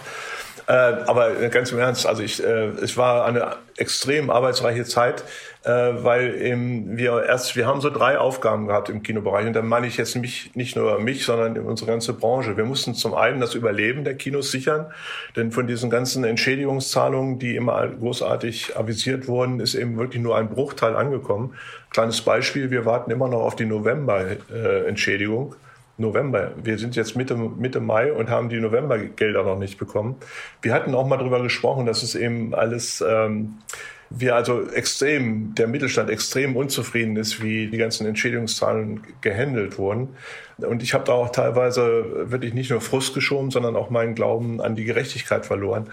[0.67, 5.23] Äh, aber ganz im Ernst, also ich, äh, es war eine extrem arbeitsreiche Zeit,
[5.63, 9.62] äh, weil eben wir erst, wir haben so drei Aufgaben gehabt im Kinobereich und da
[9.62, 12.58] meine ich jetzt mich, nicht nur mich, sondern unsere ganze Branche.
[12.58, 14.88] Wir mussten zum einen das Überleben der Kinos sichern,
[15.38, 20.49] denn von diesen ganzen Entschädigungszahlungen, die immer großartig avisiert wurden, ist eben wirklich nur ein
[20.49, 21.56] Bruchteil angekommen.
[21.91, 25.56] Kleines Beispiel, wir warten immer noch auf die November-Entschädigung.
[25.97, 26.51] November.
[26.62, 30.15] Wir sind jetzt Mitte, Mitte Mai und haben die Novembergelder noch nicht bekommen.
[30.62, 33.55] Wir hatten auch mal darüber gesprochen, dass es eben alles, ähm,
[34.10, 40.10] wir also extrem, der Mittelstand extrem unzufrieden ist, wie die ganzen Entschädigungszahlen gehandelt wurden.
[40.57, 44.62] Und ich habe da auch teilweise wirklich nicht nur Frust geschoben, sondern auch meinen Glauben
[44.62, 45.88] an die Gerechtigkeit verloren.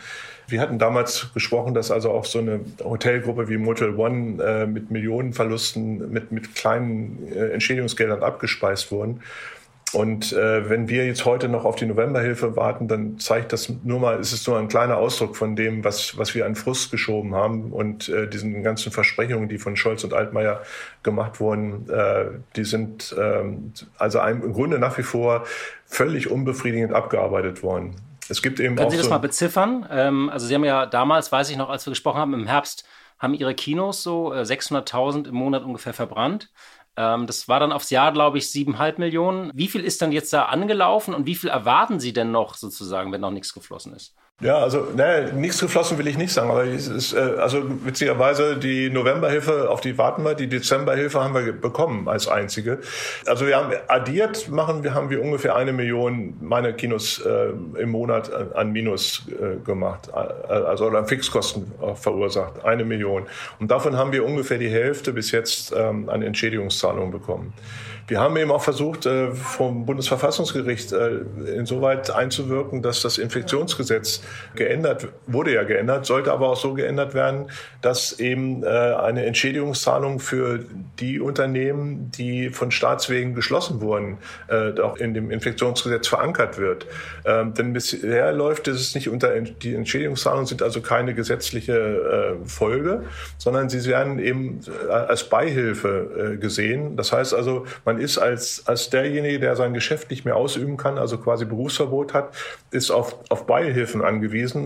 [0.46, 4.90] Wir hatten damals gesprochen, dass also auch so eine Hotelgruppe wie Motel One äh, mit
[4.90, 9.20] Millionenverlusten, mit, mit kleinen äh, Entschädigungsgeldern abgespeist wurden.
[9.94, 14.00] Und äh, wenn wir jetzt heute noch auf die Novemberhilfe warten, dann zeigt das nur
[14.00, 17.34] mal, ist es nur ein kleiner Ausdruck von dem, was, was wir an Frust geschoben
[17.34, 20.62] haben und äh, diesen ganzen Versprechungen, die von Scholz und Altmaier
[21.02, 22.26] gemacht wurden, äh,
[22.56, 23.44] die sind äh,
[23.98, 25.44] also ein, im Grunde nach wie vor
[25.86, 27.96] völlig unbefriedigend abgearbeitet worden.
[28.28, 29.86] Es gibt eben Können Sie das so mal beziffern?
[29.90, 32.84] Ähm, also Sie haben ja damals, weiß ich noch, als wir gesprochen haben, im Herbst
[33.18, 36.50] haben Ihre Kinos so 600.000 äh, im Monat ungefähr verbrannt.
[36.96, 39.50] Ähm, das war dann aufs Jahr, glaube ich, siebeneinhalb Millionen.
[39.54, 43.12] Wie viel ist dann jetzt da angelaufen und wie viel erwarten Sie denn noch sozusagen,
[43.12, 44.14] wenn noch nichts geflossen ist?
[44.40, 48.56] Ja, also ne, nichts geflossen will ich nicht sagen, aber es ist, äh, also witzigerweise
[48.56, 52.80] die Novemberhilfe, auf die warten wir, die Dezemberhilfe haben wir bekommen als einzige.
[53.26, 57.90] Also wir haben addiert, machen wir haben wir ungefähr eine Million meine Kinos äh, im
[57.90, 63.26] Monat an, Minus äh, gemacht, äh, also an Fixkosten verursacht, eine Million.
[63.60, 67.54] Und davon haben wir ungefähr die Hälfte bis jetzt ähm, an Entschädigungszahlungen bekommen.
[68.06, 71.20] Wir haben eben auch versucht, äh, vom Bundesverfassungsgericht äh,
[71.56, 74.22] insoweit einzuwirken, dass das Infektionsgesetz
[74.54, 80.20] geändert, wurde ja geändert, sollte aber auch so geändert werden, dass eben äh, eine Entschädigungszahlung
[80.20, 80.60] für
[81.00, 84.18] die Unternehmen, die von Staatswegen geschlossen wurden,
[84.82, 86.86] auch in dem Infektionsgesetz verankert wird.
[87.24, 93.04] Ähm, denn bisher läuft es nicht unter, die Entschädigungszahlungen sind also keine gesetzliche Folge,
[93.38, 96.96] sondern sie werden eben als Beihilfe gesehen.
[96.96, 100.76] Das heißt also, man man ist als, als derjenige, der sein Geschäft nicht mehr ausüben
[100.76, 102.34] kann, also quasi Berufsverbot hat,
[102.70, 104.13] ist auf, auf Beihilfen angewiesen,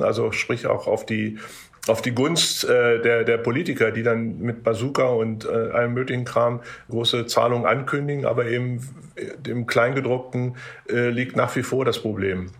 [0.03, 1.39] also sprich auch auf die
[1.87, 6.27] auf die Gunst äh, der, der Politiker, die dann mit Bazooka und äh, allem möglichen
[6.27, 8.81] Kram große Zahlungen ankündigen, aber eben
[9.39, 10.57] dem Kleingedruckten
[10.89, 12.51] äh, liegt nach wie vor das Problem.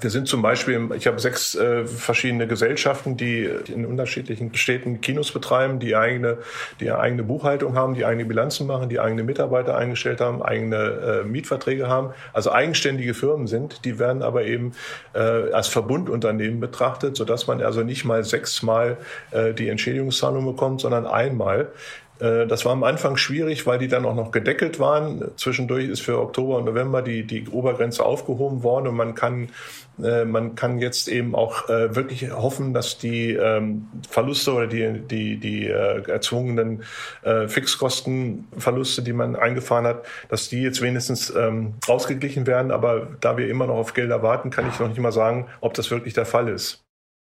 [0.00, 5.32] Wir sind zum Beispiel, ich habe sechs äh, verschiedene Gesellschaften, die in unterschiedlichen Städten Kinos
[5.32, 6.38] betreiben, die eigene,
[6.80, 11.24] die eigene Buchhaltung haben, die eigene Bilanzen machen, die eigene Mitarbeiter eingestellt haben, eigene äh,
[11.24, 13.84] Mietverträge haben, also eigenständige Firmen sind.
[13.84, 14.72] Die werden aber eben
[15.12, 18.96] äh, als Verbundunternehmen betrachtet, sodass man also nicht mal sechsmal
[19.32, 21.72] äh, die Entschädigungszahlung bekommt, sondern einmal.
[22.20, 25.30] Äh, das war am Anfang schwierig, weil die dann auch noch gedeckelt waren.
[25.36, 29.48] Zwischendurch ist für Oktober und November die, die Obergrenze aufgehoben worden und man kann,
[30.02, 35.00] äh, man kann jetzt eben auch äh, wirklich hoffen, dass die ähm, Verluste oder die,
[35.00, 36.82] die, die erzwungenen
[37.46, 42.70] Fixkostenverluste, die man eingefahren hat, dass die jetzt wenigstens ähm, ausgeglichen werden.
[42.70, 45.74] Aber da wir immer noch auf Gelder warten, kann ich noch nicht mal sagen, ob
[45.74, 46.84] das wirklich der Fall ist.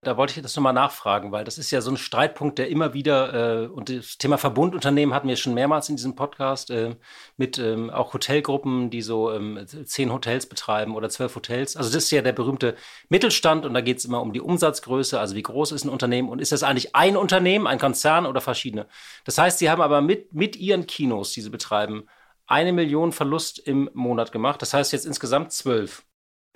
[0.04, 2.96] Da wollte ich das nochmal nachfragen, weil das ist ja so ein Streitpunkt, der immer
[2.96, 6.96] wieder, äh, und das Thema Verbundunternehmen hatten wir schon mehrmals in diesem Podcast, äh,
[7.38, 11.78] mit ähm, auch Hotelgruppen, die so ähm, zehn Hotels betreiben oder zwölf Hotels.
[11.78, 12.76] Also das ist ja der berühmte
[13.10, 16.30] Mittelstand und da geht es immer um die Umsatzgröße, also wie groß ist ein Unternehmen
[16.30, 18.88] und ist das eigentlich ein Unternehmen, ein Konzern oder verschiedene.
[19.26, 22.08] Das heißt, sie haben aber mit, mit ihren Kinos, die sie betreiben,
[22.48, 24.64] eine Million Verlust im Monat gemacht.
[24.64, 26.04] Das heißt jetzt insgesamt zwölf.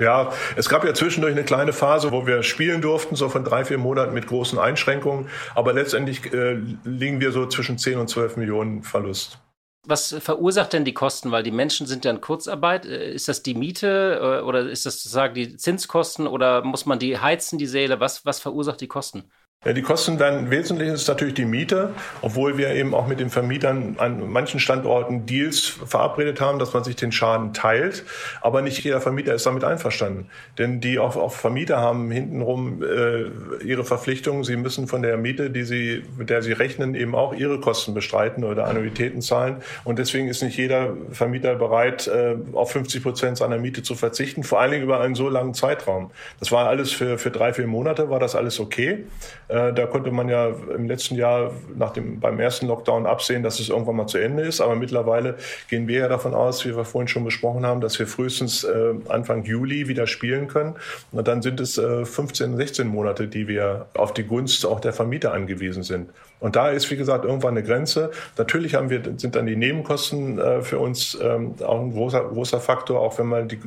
[0.02, 3.64] Ja, es gab ja zwischendurch eine kleine Phase, wo wir spielen durften, so von drei,
[3.64, 5.30] vier Monaten mit großen Einschränkungen.
[5.54, 9.40] Aber letztendlich äh, liegen wir so zwischen 10 und 12 Millionen Verlust.
[9.88, 11.32] Was verursacht denn die Kosten?
[11.32, 12.86] Weil die Menschen sind ja in Kurzarbeit.
[12.86, 17.00] Äh, ist das die Miete äh, oder ist das sozusagen die Zinskosten oder muss man
[17.00, 18.02] die heizen, die Säle?
[18.02, 19.32] Was, was verursacht die Kosten?
[19.66, 21.90] Ja, die Kosten werden wesentlich ist natürlich die Miete,
[22.22, 26.84] obwohl wir eben auch mit den Vermietern an manchen Standorten Deals verabredet haben, dass man
[26.84, 28.04] sich den Schaden teilt.
[28.42, 30.28] Aber nicht jeder Vermieter ist damit einverstanden.
[30.60, 34.44] Denn die auch, auch Vermieter haben hintenrum äh, ihre Verpflichtungen.
[34.44, 37.96] Sie müssen von der Miete, die sie, mit der sie rechnen, eben auch ihre Kosten
[37.96, 39.64] bestreiten oder Annuitäten zahlen.
[39.84, 44.44] Und deswegen ist nicht jeder Vermieter bereit, äh, auf 50 Prozent seiner Miete zu verzichten,
[44.44, 46.12] vor allen Dingen über einen so langen Zeitraum.
[46.40, 49.06] Das war alles für, für drei, vier Monate, war das alles okay.
[49.48, 53.60] Äh, da konnte man ja im letzten Jahr nach dem, beim ersten Lockdown absehen, dass
[53.60, 54.62] es irgendwann mal zu Ende ist.
[54.62, 55.36] Aber mittlerweile
[55.70, 58.94] gehen wir ja davon aus, wie wir vorhin schon besprochen haben, dass wir frühestens äh,
[59.08, 60.76] Anfang Juli wieder spielen können.
[61.12, 65.34] Und dann sind es 15, 16 Monate, die wir auf die Gunst auch der Vermieter
[65.34, 66.10] angewiesen sind.
[66.40, 68.12] Und da ist, wie gesagt, irgendwann eine Grenze.
[68.38, 73.00] Natürlich haben wir, sind dann die Nebenkosten für uns ähm, auch ein großer, großer Faktor,
[73.00, 73.60] auch wenn man die,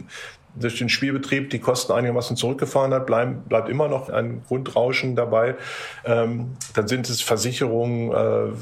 [0.60, 5.56] durch den Spielbetrieb die Kosten einigermaßen zurückgefahren hat, bleibt, bleibt immer noch ein Grundrauschen dabei.
[6.04, 8.52] Ähm, dann sind es Versicherungen, äh,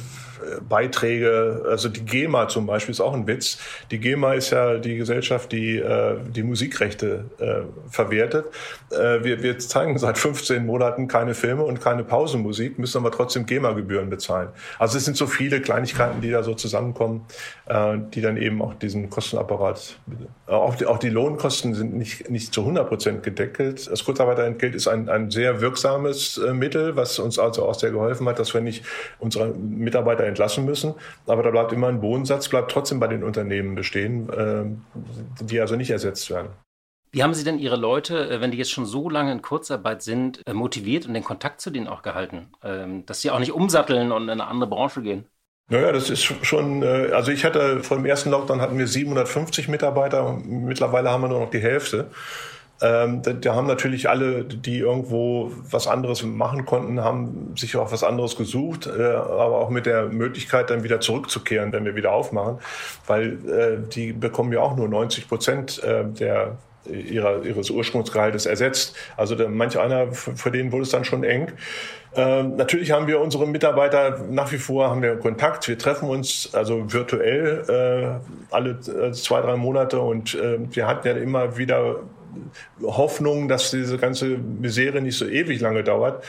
[0.69, 3.59] Beiträge, also die GEMA zum Beispiel ist auch ein Witz.
[3.91, 8.47] Die GEMA ist ja die Gesellschaft, die äh, die Musikrechte äh, verwertet.
[8.91, 13.47] Äh, wir, wir zeigen seit 15 Monaten keine Filme und keine Pausenmusik, müssen aber trotzdem
[13.47, 14.49] GEMA-Gebühren bezahlen.
[14.79, 17.27] Also es sind so viele Kleinigkeiten, die da so zusammenkommen,
[18.15, 19.99] die dann eben auch diesen Kostenapparat,
[20.47, 23.91] auch die, auch die Lohnkosten sind nicht, nicht zu 100 Prozent gedeckelt.
[23.91, 28.39] Das Kurzarbeiterentgelt ist ein, ein sehr wirksames Mittel, was uns also auch sehr geholfen hat,
[28.39, 28.85] dass wir nicht
[29.19, 30.95] unsere Mitarbeiter entlassen müssen.
[31.27, 34.65] Aber da bleibt immer ein Bodensatz, bleibt trotzdem bei den Unternehmen bestehen, äh,
[35.45, 36.49] die also nicht ersetzt werden.
[37.13, 40.03] Wie haben Sie denn Ihre Leute, äh, wenn die jetzt schon so lange in Kurzarbeit
[40.03, 42.49] sind, äh, motiviert und den Kontakt zu denen auch gehalten?
[42.63, 45.27] Ähm, dass sie auch nicht umsatteln und in eine andere Branche gehen?
[45.69, 50.39] Naja, das ist schon, also ich hatte vor dem ersten Lockdown hatten wir 750 Mitarbeiter,
[50.45, 52.09] mittlerweile haben wir nur noch die Hälfte.
[52.83, 57.91] Ähm, da, da, haben natürlich alle, die irgendwo was anderes machen konnten, haben sich auch
[57.91, 62.13] was anderes gesucht, äh, aber auch mit der Möglichkeit, dann wieder zurückzukehren, wenn wir wieder
[62.13, 62.59] aufmachen,
[63.07, 66.59] weil äh, die bekommen ja auch nur 90 Prozent äh, der
[66.89, 68.95] ihrer, ihres Ursprungsgehaltes ersetzt.
[69.17, 71.53] Also der, manch einer, für den wurde es dann schon eng.
[72.15, 75.69] Ähm, natürlich haben wir unsere Mitarbeiter nach wie vor haben wir Kontakt.
[75.69, 81.07] Wir treffen uns also virtuell äh, alle äh, zwei, drei Monate und äh, wir hatten
[81.07, 81.97] ja immer wieder
[82.83, 86.25] Hoffnung, dass diese ganze Misere nicht so ewig lange dauert.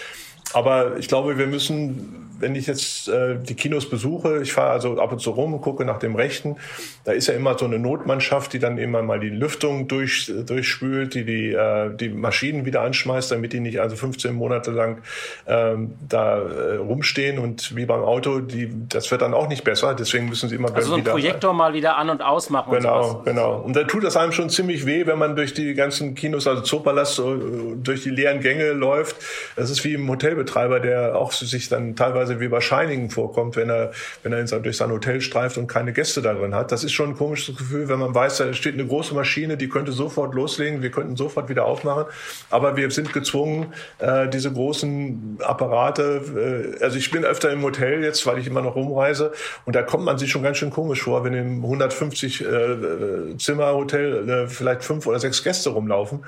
[0.53, 4.99] Aber ich glaube, wir müssen wenn ich jetzt äh, die Kinos besuche, ich fahre also
[4.99, 6.57] ab und zu rum, gucke nach dem Rechten,
[7.03, 11.13] da ist ja immer so eine Notmannschaft, die dann immer mal die Lüftung durch, durchspült,
[11.13, 14.99] die die, äh, die Maschinen wieder anschmeißt, damit die nicht also 15 Monate lang
[15.47, 19.93] ähm, da äh, rumstehen und wie beim Auto, die, das wird dann auch nicht besser,
[19.93, 22.71] deswegen müssen sie immer also so ein wieder, Projektor mal wieder an und ausmachen.
[22.71, 23.61] Genau, und genau.
[23.61, 26.61] Und dann tut das einem schon ziemlich weh, wenn man durch die ganzen Kinos, also
[26.61, 27.35] Zoopalast, so,
[27.75, 29.17] durch die leeren Gänge läuft.
[29.55, 33.55] Das ist wie im Hotelbetreiber, der auch sich dann teilweise teilweise wie bei Shining vorkommt,
[33.55, 33.91] wenn er,
[34.23, 36.71] wenn er durch sein Hotel streift und keine Gäste darin hat.
[36.71, 39.69] Das ist schon ein komisches Gefühl, wenn man weiß, da steht eine große Maschine, die
[39.69, 42.05] könnte sofort loslegen, wir könnten sofort wieder aufmachen.
[42.49, 48.03] Aber wir sind gezwungen, äh, diese großen Apparate, äh, also ich bin öfter im Hotel
[48.03, 49.31] jetzt, weil ich immer noch rumreise
[49.65, 53.73] und da kommt man sich schon ganz schön komisch vor, wenn im 150 äh, Zimmer
[53.73, 56.23] Hotel äh, vielleicht fünf oder sechs Gäste rumlaufen.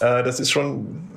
[0.00, 1.08] Äh, das ist schon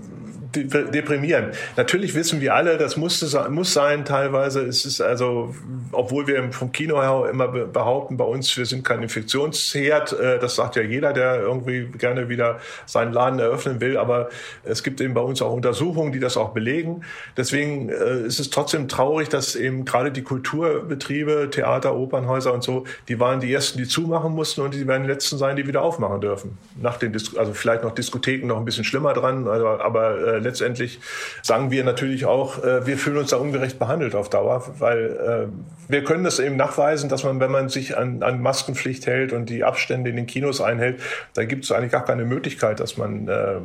[0.54, 1.56] deprimierend.
[1.78, 4.62] Natürlich wissen wir alle, das muss, muss sein teilweise.
[4.62, 5.56] Es ist also,
[5.92, 10.14] obwohl wir vom Kino her immer behaupten, bei uns, wir sind kein Infektionsherd.
[10.14, 13.98] Äh, das sagt ja jeder, der irgendwie gerne wieder seinen Laden eröffnen will.
[13.98, 14.30] Aber
[14.64, 17.02] es gibt eben bei uns auch Untersuchungen, die das auch belegen.
[17.38, 22.86] Deswegen äh, ist es trotzdem traurig, dass eben gerade die Kulturbetriebe, Theater, Opernhäuser und so,
[23.08, 25.82] die waren die ersten, die zumachen mussten und die werden die letzten sein, die wieder
[25.82, 26.58] aufmachen dürfen.
[26.82, 31.00] Nach den, also vielleicht noch Diskotheken noch ein bisschen schlimmer dran, aber, aber äh, letztendlich
[31.42, 35.92] sagen wir natürlich auch, äh, wir fühlen uns da ungerecht behandelt auf Dauer, weil äh,
[35.92, 39.50] wir können das eben nachweisen, dass man, wenn man sich an, an Maskenpflicht hält und
[39.50, 41.02] die Abstände in den Kinos einhält,
[41.34, 43.56] da gibt es eigentlich gar keine Möglichkeit, dass man äh,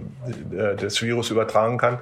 [0.56, 1.98] äh das Virus übertragen kann.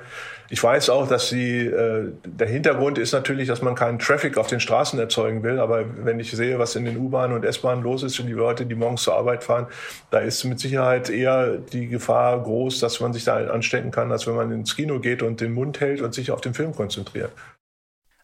[0.51, 4.47] Ich weiß auch, dass sie, äh, der Hintergrund ist natürlich, dass man keinen Traffic auf
[4.47, 5.59] den Straßen erzeugen will.
[5.59, 8.67] Aber wenn ich sehe, was in den U-Bahnen und S-Bahnen los ist und die Leute,
[8.67, 9.67] die morgens zur Arbeit fahren,
[10.11, 14.27] da ist mit Sicherheit eher die Gefahr groß, dass man sich da anstecken kann, als
[14.27, 17.33] wenn man ins Kino geht und den Mund hält und sich auf den Film konzentriert.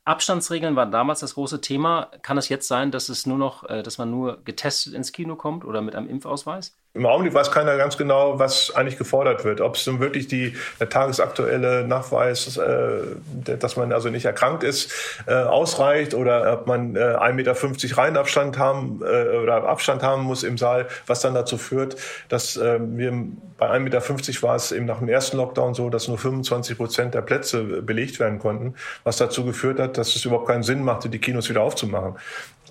[0.04, 2.10] Abstandsregeln waren damals das große Thema.
[2.22, 5.36] Kann es jetzt sein, dass es nur noch, äh, dass man nur getestet ins Kino
[5.36, 6.76] kommt oder mit einem Impfausweis?
[6.92, 9.60] Im Augenblick weiß keiner ganz genau, was eigentlich gefordert wird.
[9.60, 13.02] Ob es nun wirklich die, der tagesaktuelle Nachweis, äh,
[13.44, 14.92] dass man also nicht erkrankt ist,
[15.28, 20.42] äh, ausreicht oder ob man äh, 1,50 Meter Reihenabstand haben äh, oder Abstand haben muss
[20.42, 21.94] im Saal, was dann dazu führt,
[22.28, 23.12] dass äh, wir
[23.56, 27.14] bei 1,50 Meter war es eben nach dem ersten Lockdown so, dass nur 25 Prozent
[27.14, 28.74] der Plätze belegt werden konnten,
[29.04, 32.16] was dazu geführt hat, dass es überhaupt keinen Sinn machte, die Kinos wieder aufzumachen.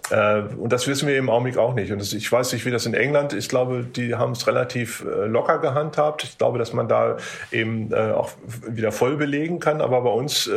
[0.10, 1.92] Äh, und das wissen wir im Augenblick auch nicht.
[1.92, 3.46] Und ich weiß nicht, wie das in England ist.
[3.46, 6.24] Ich glaube, die haben es relativ äh, locker gehandhabt.
[6.24, 7.18] Ich glaube, dass man da
[7.52, 8.32] eben äh, auch
[8.68, 9.82] wieder voll belegen kann.
[9.82, 10.50] Aber bei uns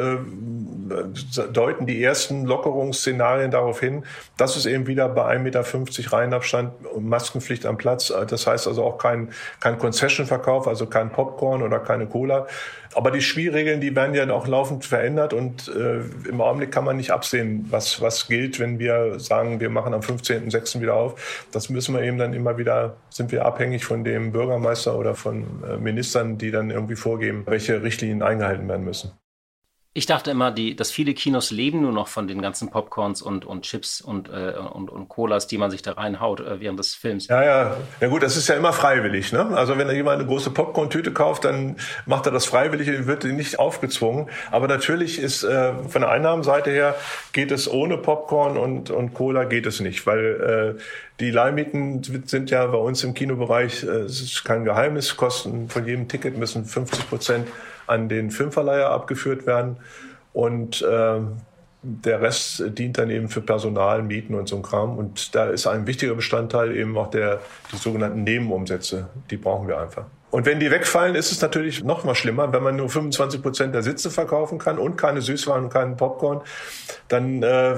[1.52, 4.04] deuten die ersten Lockerungsszenarien darauf hin,
[4.36, 8.84] dass es eben wieder bei 1,50 Meter Reihenabstand und Maskenpflicht am Platz, das heißt also
[8.84, 12.46] auch kein, kein Concession-Verkauf, also kein Popcorn oder keine Cola,
[12.94, 17.10] aber die Spielregeln, die werden ja auch laufend verändert und im Augenblick kann man nicht
[17.10, 20.80] absehen, was, was gilt, wenn wir sagen, wir machen am 15.06.
[20.80, 21.46] wieder auf.
[21.52, 25.62] Das müssen wir eben dann immer wieder, sind wir abhängig von dem Bürgermeister oder von
[25.64, 29.12] äh, Ministern, die dann irgendwie vorgeben, welche Richtlinien eingehalten werden müssen.
[29.94, 33.44] Ich dachte immer, die, dass viele Kinos leben nur noch von den ganzen Popcorns und,
[33.44, 36.94] und Chips und, äh, und, und Colas, die man sich da reinhaut äh, während des
[36.94, 37.26] Films.
[37.26, 37.76] Ja, ja.
[38.00, 39.34] Ja gut, das ist ja immer freiwillig.
[39.34, 39.48] Ne?
[39.54, 41.76] Also wenn jemand eine große Popcorn-Tüte kauft, dann
[42.06, 44.30] macht er das freiwillig und wird nicht aufgezwungen.
[44.50, 46.94] Aber natürlich ist äh, von der Einnahmenseite her
[47.34, 50.82] geht es ohne Popcorn und, und Cola geht es nicht, weil äh,
[51.20, 55.84] die Leihmieten sind ja bei uns im Kinobereich, äh, es ist kein Geheimnis, Kosten von
[55.84, 57.48] jedem Ticket müssen 50 Prozent
[57.92, 59.76] an den Filmverleiher abgeführt werden.
[60.32, 61.20] Und äh,
[61.82, 64.96] der Rest dient dann eben für Personal, Mieten und so ein Kram.
[64.96, 67.40] Und da ist ein wichtiger Bestandteil eben auch der,
[67.72, 69.08] die sogenannten Nebenumsätze.
[69.30, 70.06] Die brauchen wir einfach.
[70.32, 73.74] Und wenn die wegfallen, ist es natürlich noch mal schlimmer, wenn man nur 25 Prozent
[73.74, 76.40] der Sitze verkaufen kann und keine Süßwaren und keinen Popcorn,
[77.08, 77.74] dann äh,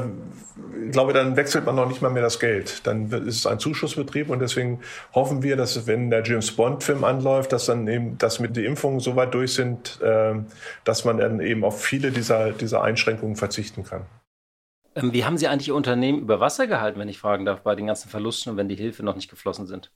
[0.86, 2.86] ich glaube, dann wechselt man noch nicht mal mehr das Geld.
[2.86, 4.78] Dann ist es ein Zuschussbetrieb und deswegen
[5.12, 8.64] hoffen wir, dass wenn der James Bond Film anläuft, dass dann eben, dass mit den
[8.64, 10.34] Impfungen so weit durch sind, äh,
[10.84, 14.02] dass man dann eben auf viele dieser, dieser Einschränkungen verzichten kann.
[14.94, 17.74] Ähm, wie haben Sie eigentlich Ihr Unternehmen über Wasser gehalten, wenn ich fragen darf, bei
[17.74, 19.90] den ganzen Verlusten und wenn die Hilfe noch nicht geflossen sind?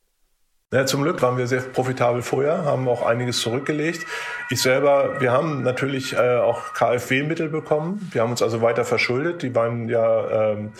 [0.70, 4.04] Ja, zum Glück waren wir sehr profitabel vorher, haben auch einiges zurückgelegt.
[4.50, 8.06] Ich selber, wir haben natürlich äh, auch KfW-Mittel bekommen.
[8.12, 9.40] Wir haben uns also weiter verschuldet.
[9.40, 10.72] Die waren ja ähm,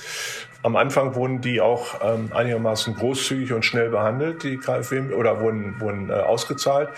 [0.62, 5.80] am Anfang wurden die auch ähm, einigermaßen großzügig und schnell behandelt, die KfW, oder wurden,
[5.80, 6.90] wurden äh, ausgezahlt.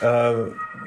[0.00, 0.32] Äh,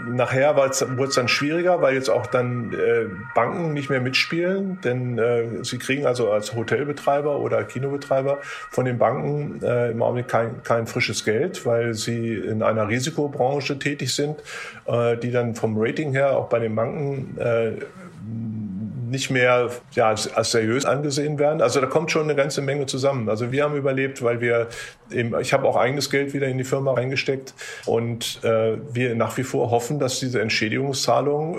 [0.07, 0.69] nachher wurde
[1.09, 5.77] es dann schwieriger, weil jetzt auch dann äh, Banken nicht mehr mitspielen, denn äh, sie
[5.77, 11.23] kriegen also als Hotelbetreiber oder Kinobetreiber von den Banken äh, im Augenblick kein, kein frisches
[11.25, 14.37] Geld, weil sie in einer Risikobranche tätig sind,
[14.85, 17.71] äh, die dann vom Rating her auch bei den Banken äh,
[19.11, 21.61] nicht mehr ja, als, als seriös angesehen werden.
[21.61, 23.27] Also da kommt schon eine ganze Menge zusammen.
[23.27, 24.69] Also wir haben überlebt, weil wir
[25.11, 27.53] eben, ich habe auch eigenes Geld wieder in die Firma reingesteckt
[27.85, 31.57] und äh, wir nach wie vor hoffen, dass diese Entschädigungszahlung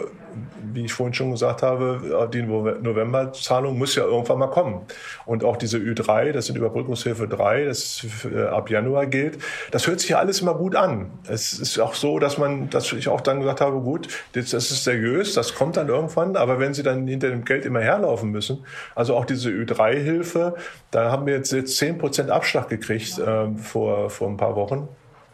[0.73, 4.83] wie ich vorhin schon gesagt habe, die Novemberzahlung muss ja irgendwann mal kommen.
[5.27, 8.07] Und auch diese Ü3, das sind Überbrückungshilfe 3, das
[8.51, 9.39] ab Januar gilt,
[9.71, 11.11] das hört sich ja alles immer gut an.
[11.29, 14.85] Es ist auch so, dass man, dass ich auch dann gesagt habe, gut, das, ist
[14.85, 18.65] seriös, das kommt dann irgendwann, aber wenn sie dann hinter dem Geld immer herlaufen müssen,
[18.95, 20.55] also auch diese Ü3-Hilfe,
[20.91, 24.89] da haben wir jetzt, jetzt 10 Prozent Abschlag gekriegt äh, vor, vor ein paar Wochen.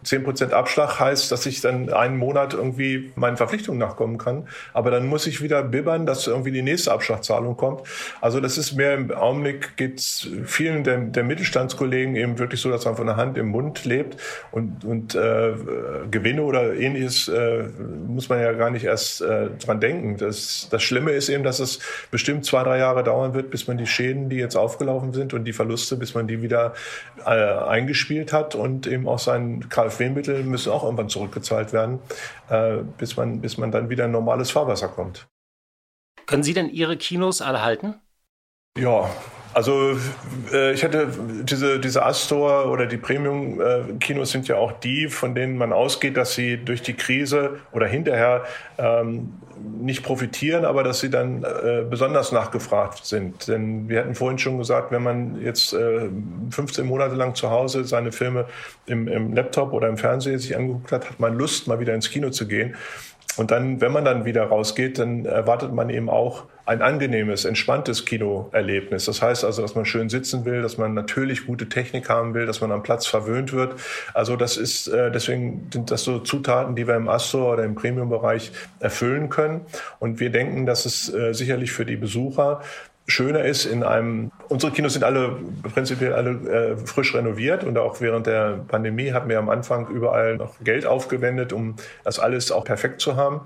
[0.09, 4.49] 10% Abschlag heißt, dass ich dann einen Monat irgendwie meinen Verpflichtungen nachkommen kann.
[4.73, 7.83] Aber dann muss ich wieder bibbern, dass irgendwie die nächste Abschlagzahlung kommt.
[8.21, 12.85] Also das ist mehr im Augenblick geht's vielen der, der Mittelstandskollegen eben wirklich so, dass
[12.85, 14.17] man von der Hand im Mund lebt
[14.51, 15.53] und, und äh,
[16.11, 17.65] Gewinne oder ähnliches äh,
[18.07, 20.17] muss man ja gar nicht erst äh, dran denken.
[20.17, 23.79] Das, das Schlimme ist eben, dass es bestimmt zwei, drei Jahre dauern wird, bis man
[23.79, 26.75] die Schäden, die jetzt aufgelaufen sind und die Verluste, bis man die wieder
[27.25, 29.69] äh, eingespielt hat und eben auch seinen
[29.99, 31.99] KfW-Mittel müssen auch irgendwann zurückgezahlt werden,
[32.49, 35.29] äh, bis, man, bis man dann wieder in normales Fahrwasser kommt.
[36.27, 37.95] Können Sie denn Ihre Kinos alle halten?
[38.77, 39.11] Ja,
[39.59, 39.99] also
[40.53, 41.09] äh, ich hatte
[41.43, 46.35] diese, diese Astor oder die Premium-Kinos sind ja auch die, von denen man ausgeht, dass
[46.35, 48.45] sie durch die Krise oder hinterher
[48.79, 49.33] ähm,
[49.81, 53.49] nicht profitieren, aber dass sie dann äh, besonders nachgefragt sind.
[53.49, 56.09] Denn wir hatten vorhin schon gesagt, wenn man jetzt äh,
[56.51, 58.45] 15 Monate lang zu Hause seine Filme
[58.87, 62.11] im, im Laptop oder im Fernseher sich angeguckt hat, hat man Lust, mal wieder ins
[62.11, 62.77] Kino zu gehen.
[63.37, 68.05] Und dann, wenn man dann wieder rausgeht, dann erwartet man eben auch ein angenehmes, entspanntes
[68.05, 69.07] Kinoerlebnis.
[69.07, 72.45] Das heißt also, dass man schön sitzen will, dass man natürlich gute Technik haben will,
[72.45, 73.81] dass man am Platz verwöhnt wird.
[74.13, 77.75] Also das ist, äh, deswegen sind das so Zutaten, die wir im Astor oder im
[77.75, 79.63] Premium-Bereich erfüllen können.
[79.99, 82.61] Und wir denken, dass es äh, sicherlich für die Besucher
[83.09, 85.37] schöner ist in einem, unsere Kinos sind alle
[85.73, 90.37] prinzipiell alle äh, frisch renoviert und auch während der Pandemie haben wir am Anfang überall
[90.37, 93.41] noch Geld aufgewendet, um das alles auch perfekt zu haben.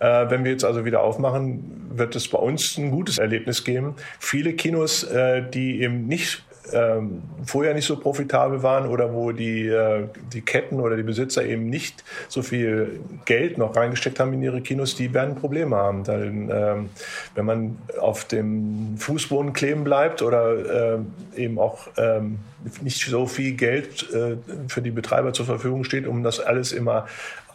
[0.00, 3.94] Äh, wenn wir jetzt also wieder aufmachen, wird es bei uns ein gutes Erlebnis geben.
[4.18, 6.42] Viele Kinos, äh, die eben nicht
[6.72, 11.44] ähm, vorher nicht so profitabel waren oder wo die, äh, die Ketten oder die Besitzer
[11.44, 16.04] eben nicht so viel Geld noch reingesteckt haben in ihre Kinos, die werden Probleme haben.
[16.04, 16.88] Denn, ähm,
[17.34, 22.38] wenn man auf dem Fußboden kleben bleibt oder äh, eben auch ähm,
[22.80, 24.36] nicht so viel Geld äh,
[24.68, 27.06] für die Betreiber zur Verfügung steht, um das alles immer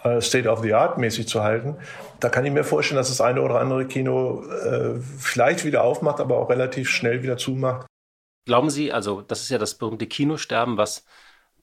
[0.03, 1.75] äh, State of the Art mäßig zu halten.
[2.19, 6.19] Da kann ich mir vorstellen, dass das eine oder andere Kino äh, vielleicht wieder aufmacht,
[6.19, 7.85] aber auch relativ schnell wieder zumacht.
[8.45, 11.05] Glauben Sie, also das ist ja das berühmte Kinosterben, was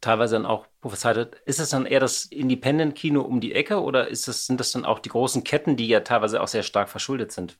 [0.01, 4.09] teilweise dann auch prophezeit wird, ist es dann eher das Independent-Kino um die Ecke oder
[4.09, 6.89] ist es, sind das dann auch die großen Ketten, die ja teilweise auch sehr stark
[6.89, 7.59] verschuldet sind?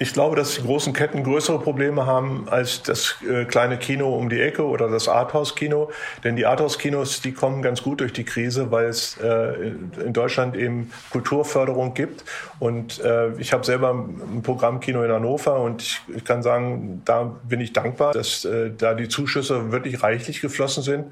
[0.00, 4.28] Ich glaube, dass die großen Ketten größere Probleme haben als das äh, kleine Kino um
[4.28, 5.90] die Ecke oder das Arthouse-Kino.
[6.22, 9.72] Denn die Arthouse-Kinos, die kommen ganz gut durch die Krise, weil es äh,
[10.04, 12.22] in Deutschland eben Kulturförderung gibt.
[12.60, 17.24] Und äh, ich habe selber ein Programmkino in Hannover und ich, ich, kann sagen, da
[17.48, 21.06] bin ich dankbar, dass äh, da die Zuschüsse wirklich reichlich geflossen sind.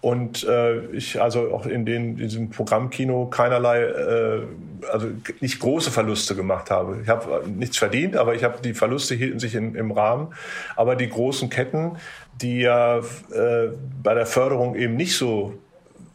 [0.00, 4.46] Und äh, ich also auch in, den, in diesem Programmkino keinerlei,
[4.92, 5.08] also
[5.40, 6.98] nicht große Verluste gemacht habe.
[7.02, 10.34] Ich habe nichts verdient, aber aber ich habe die Verluste hielten sich in, im Rahmen.
[10.76, 11.96] Aber die großen Ketten,
[12.42, 13.68] die ja äh,
[14.02, 15.54] bei der Förderung eben nicht so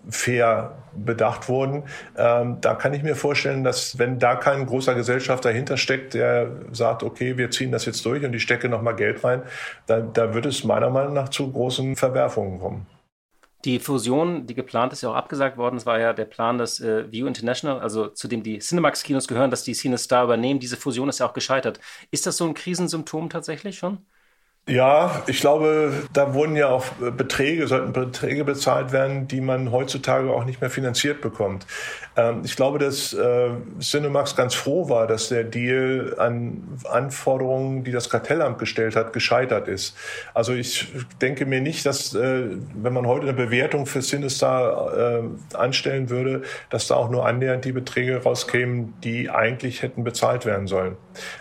[0.10, 1.84] fair bedacht wurden.
[2.16, 6.52] Ähm, da kann ich mir vorstellen, dass wenn da kein großer Gesellschaft dahinter steckt, der
[6.72, 9.42] sagt, okay, wir ziehen das jetzt durch und ich stecke nochmal Geld rein,
[9.88, 12.86] da, da wird es meiner Meinung nach zu großen Verwerfungen kommen.
[13.66, 15.78] Die Fusion, die geplant ist, ja auch abgesagt worden.
[15.78, 19.52] Es war ja der Plan, dass äh, View International, also zu dem die Cinemax-Kinos gehören,
[19.52, 20.60] dass die CineStar übernehmen.
[20.60, 21.80] Diese Fusion ist ja auch gescheitert.
[22.12, 24.06] Ist das so ein Krisensymptom tatsächlich schon?
[24.66, 30.32] Ja, ich glaube, da wurden ja auch Beträge, sollten Beträge bezahlt werden, die man heutzutage
[30.32, 31.68] auch nicht mehr finanziert bekommt.
[32.16, 33.50] Ähm, ich glaube, dass äh,
[33.82, 39.68] Cinemax ganz froh war, dass der Deal an Anforderungen, die das Kartellamt gestellt hat, gescheitert
[39.68, 39.98] ist.
[40.34, 42.44] Also ich denke mir nicht, dass, äh,
[42.74, 47.66] wenn man heute eine Bewertung für Cinestar äh, anstellen würde, dass da auch nur annähernd
[47.66, 50.96] die Beträge rauskämen, die eigentlich hätten bezahlt werden sollen.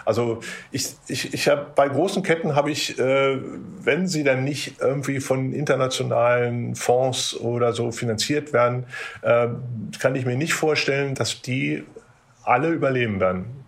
[0.05, 0.41] Also
[0.73, 3.12] ich, ich, ich habe bei großen Ketten habe ich äh, äh,
[3.85, 8.85] wenn sie dann nicht irgendwie von internationalen Fonds oder so finanziert werden,
[9.23, 9.49] äh,
[9.99, 11.85] kann ich mir nicht vorstellen, dass die
[12.45, 13.62] alle überleben werden.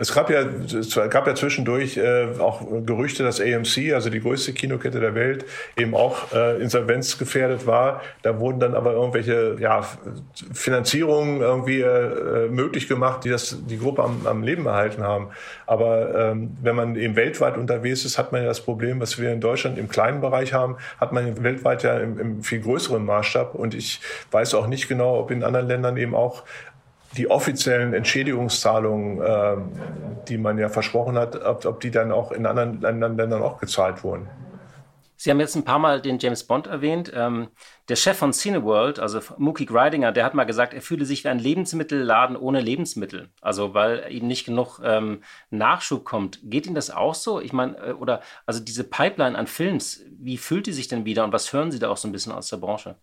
[0.00, 4.52] Es gab ja, es gab ja zwischendurch äh, auch Gerüchte, dass AMC, also die größte
[4.52, 5.44] Kinokette der Welt,
[5.76, 8.00] eben auch äh, insolvenzgefährdet war.
[8.22, 9.84] Da wurden dann aber irgendwelche ja,
[10.52, 15.30] Finanzierungen irgendwie äh, möglich gemacht, die das die Gruppe am, am Leben erhalten haben.
[15.66, 19.32] Aber ähm, wenn man eben weltweit unterwegs ist, hat man ja das Problem, was wir
[19.32, 23.56] in Deutschland im kleinen Bereich haben, hat man weltweit ja im, im viel größeren Maßstab.
[23.56, 26.44] Und ich weiß auch nicht genau, ob in anderen Ländern eben auch
[27.16, 29.56] die offiziellen Entschädigungszahlungen, äh,
[30.28, 33.58] die man ja versprochen hat, ob, ob die dann auch in anderen, anderen Ländern auch
[33.58, 34.28] gezahlt wurden.
[35.20, 37.10] Sie haben jetzt ein paar Mal den James Bond erwähnt.
[37.12, 37.48] Ähm,
[37.88, 41.28] der Chef von Cineworld, also Mookie Greidinger, der hat mal gesagt, er fühle sich wie
[41.28, 43.28] ein Lebensmittelladen ohne Lebensmittel.
[43.40, 46.38] Also weil ihm nicht genug ähm, Nachschub kommt.
[46.44, 47.40] Geht Ihnen das auch so?
[47.40, 51.24] Ich meine, äh, oder also diese Pipeline an Films, wie füllt die sich denn wieder
[51.24, 52.94] und was hören Sie da auch so ein bisschen aus der Branche?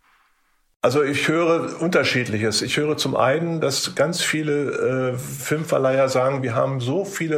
[0.86, 2.62] Also ich höre unterschiedliches.
[2.62, 7.38] Ich höre zum einen, dass ganz viele äh, Filmverleiher sagen, wir haben so viele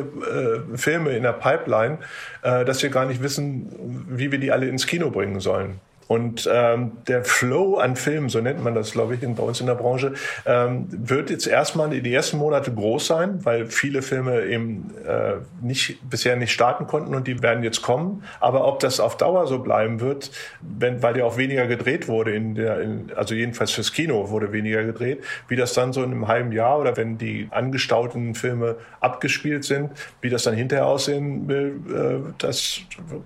[0.74, 2.00] äh, Filme in der Pipeline,
[2.41, 5.80] äh, dass wir gar nicht wissen, wie wir die alle ins Kino bringen sollen.
[6.08, 9.60] Und ähm, der Flow an Filmen, so nennt man das, glaube ich, in, bei uns
[9.60, 10.14] in der Branche,
[10.45, 15.36] ähm, wird jetzt erstmal in die ersten Monate groß sein, weil viele Filme eben äh,
[15.62, 18.24] nicht, bisher nicht starten konnten und die werden jetzt kommen.
[18.39, 20.32] Aber ob das auf Dauer so bleiben wird,
[20.62, 24.53] wenn, weil ja auch weniger gedreht wurde, in der, in, also jedenfalls fürs Kino wurde
[24.53, 28.78] weniger gedreht, wie das dann so in einem halben Jahr oder wenn die angestauten Filme
[29.01, 29.91] abgespielt sind,
[30.22, 32.80] wie das dann hinterher aussehen will, äh, das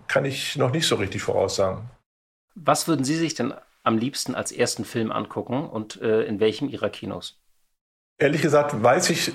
[0.08, 1.82] kann ich noch nicht so richtig voraussagen.
[2.56, 6.70] Was würden Sie sich denn am liebsten als ersten Film angucken und äh, in welchem
[6.70, 7.41] Ihrer Kinos?
[8.22, 9.32] Ehrlich gesagt weiß ich,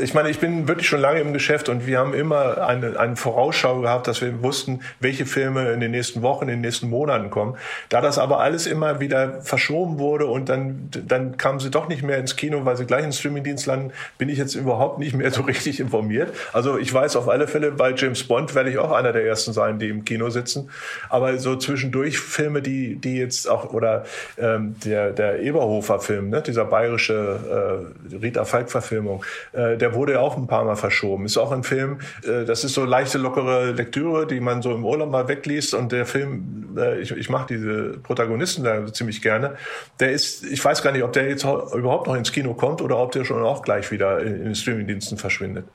[0.00, 3.16] ich meine, ich bin wirklich schon lange im Geschäft und wir haben immer eine, eine
[3.16, 7.28] Vorausschau gehabt, dass wir wussten, welche Filme in den nächsten Wochen, in den nächsten Monaten
[7.28, 7.58] kommen.
[7.90, 12.02] Da das aber alles immer wieder verschoben wurde und dann, dann kamen sie doch nicht
[12.02, 15.30] mehr ins Kino, weil sie gleich in Streamingdienst landen, bin ich jetzt überhaupt nicht mehr
[15.30, 16.34] so richtig informiert.
[16.54, 19.52] Also ich weiß auf alle Fälle, bei James Bond werde ich auch einer der ersten
[19.52, 20.70] sein, die im Kino sitzen.
[21.10, 24.04] Aber so zwischendurch Filme, die, die jetzt auch, oder
[24.38, 29.24] ähm, der, der Eberhofer-Film, ne, dieser bayerische äh, Rita Falk-Verfilmung.
[29.52, 31.24] Äh, der wurde ja auch ein paar Mal verschoben.
[31.24, 34.84] Ist auch ein Film, äh, das ist so leichte, lockere Lektüre, die man so im
[34.84, 35.74] Urlaub mal wegliest.
[35.74, 39.56] Und der Film, äh, ich, ich mag diese Protagonisten da ziemlich gerne.
[40.00, 42.98] Der ist, ich weiß gar nicht, ob der jetzt überhaupt noch ins Kino kommt oder
[42.98, 45.66] ob der schon auch gleich wieder in, in den Streamingdiensten verschwindet.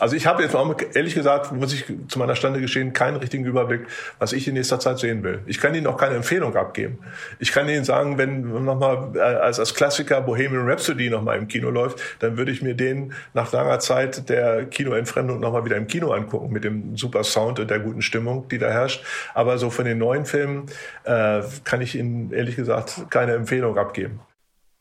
[0.00, 3.44] Also ich habe jetzt auch, ehrlich gesagt, muss ich zu meiner Stande geschehen, keinen richtigen
[3.44, 3.86] Überblick,
[4.18, 5.40] was ich in nächster Zeit sehen will.
[5.46, 6.98] Ich kann Ihnen auch keine Empfehlung abgeben.
[7.38, 11.70] Ich kann Ihnen sagen, wenn nochmal äh, als, als Klassiker Bohemian Rhapsody nochmal im Kino
[11.70, 16.12] läuft, dann würde ich mir den nach langer Zeit der Kinoentfremdung nochmal wieder im Kino
[16.12, 19.04] angucken, mit dem super Sound und der guten Stimmung, die da herrscht.
[19.34, 20.66] Aber so von den neuen Filmen
[21.04, 24.20] äh, kann ich Ihnen ehrlich gesagt keine Empfehlung abgeben.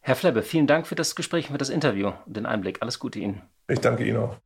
[0.01, 2.77] Herr Flebbe, vielen Dank für das Gespräch für das Interview und den Einblick.
[2.81, 3.41] Alles Gute Ihnen.
[3.67, 4.37] Ich danke Ihnen auch.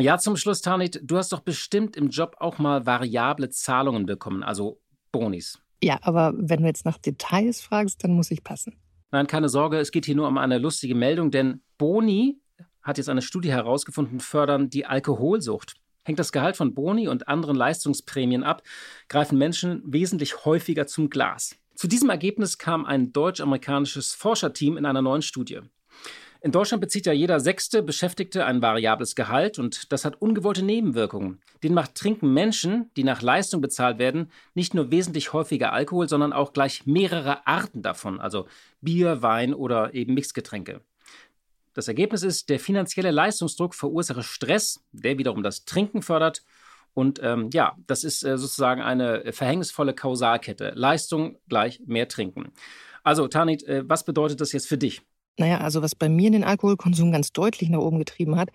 [0.00, 4.42] Ja, zum Schluss, Tanit, du hast doch bestimmt im Job auch mal variable Zahlungen bekommen,
[4.42, 4.80] also
[5.12, 5.60] Bonis.
[5.82, 8.76] Ja, aber wenn du jetzt nach Details fragst, dann muss ich passen.
[9.12, 12.40] Nein, keine Sorge, es geht hier nur um eine lustige Meldung, denn Boni,
[12.82, 15.76] hat jetzt eine Studie herausgefunden, fördern die Alkoholsucht.
[16.04, 18.62] Hängt das Gehalt von Boni und anderen Leistungsprämien ab,
[19.08, 21.56] greifen Menschen wesentlich häufiger zum Glas.
[21.76, 25.60] Zu diesem Ergebnis kam ein deutsch-amerikanisches Forscherteam in einer neuen Studie.
[26.44, 31.40] In Deutschland bezieht ja jeder sechste Beschäftigte ein variables Gehalt und das hat ungewollte Nebenwirkungen.
[31.62, 36.52] Demnach trinken Menschen, die nach Leistung bezahlt werden, nicht nur wesentlich häufiger Alkohol, sondern auch
[36.52, 38.48] gleich mehrere Arten davon, also
[38.80, 40.80] Bier, Wein oder eben Mixgetränke.
[41.74, 46.42] Das Ergebnis ist, der finanzielle Leistungsdruck verursache Stress, der wiederum das Trinken fördert.
[46.92, 50.72] Und ähm, ja, das ist äh, sozusagen eine verhängnisvolle Kausalkette.
[50.74, 52.52] Leistung gleich mehr Trinken.
[53.04, 55.02] Also, Tanit, äh, was bedeutet das jetzt für dich?
[55.38, 58.50] Naja, also was bei mir den Alkoholkonsum ganz deutlich nach oben getrieben hat,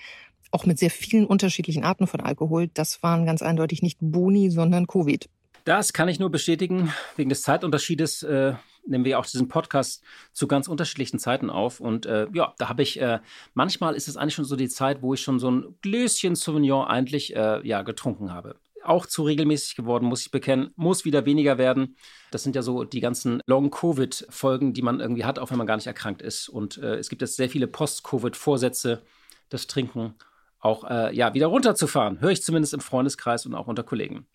[0.51, 4.87] auch mit sehr vielen unterschiedlichen Arten von Alkohol, das waren ganz eindeutig nicht Boni, sondern
[4.87, 5.27] Covid.
[5.65, 6.93] Das kann ich nur bestätigen.
[7.17, 8.53] Wegen des Zeitunterschiedes äh,
[8.85, 10.01] nehmen wir auch diesen Podcast
[10.31, 11.81] zu ganz unterschiedlichen Zeiten auf.
[11.81, 13.19] Und äh, ja, da habe ich, äh,
[13.53, 16.87] manchmal ist es eigentlich schon so die Zeit, wo ich schon so ein Gläschen Sauvignon
[16.87, 18.55] eigentlich äh, ja, getrunken habe
[18.87, 20.71] auch zu regelmäßig geworden, muss ich bekennen.
[20.75, 21.95] Muss wieder weniger werden.
[22.31, 25.75] Das sind ja so die ganzen Long-Covid-Folgen, die man irgendwie hat, auch wenn man gar
[25.75, 26.49] nicht erkrankt ist.
[26.49, 29.01] Und äh, es gibt jetzt sehr viele Post-Covid-Vorsätze,
[29.49, 30.15] das Trinken
[30.59, 32.19] auch äh, ja, wieder runterzufahren.
[32.19, 34.25] Höre ich zumindest im Freundeskreis und auch unter Kollegen.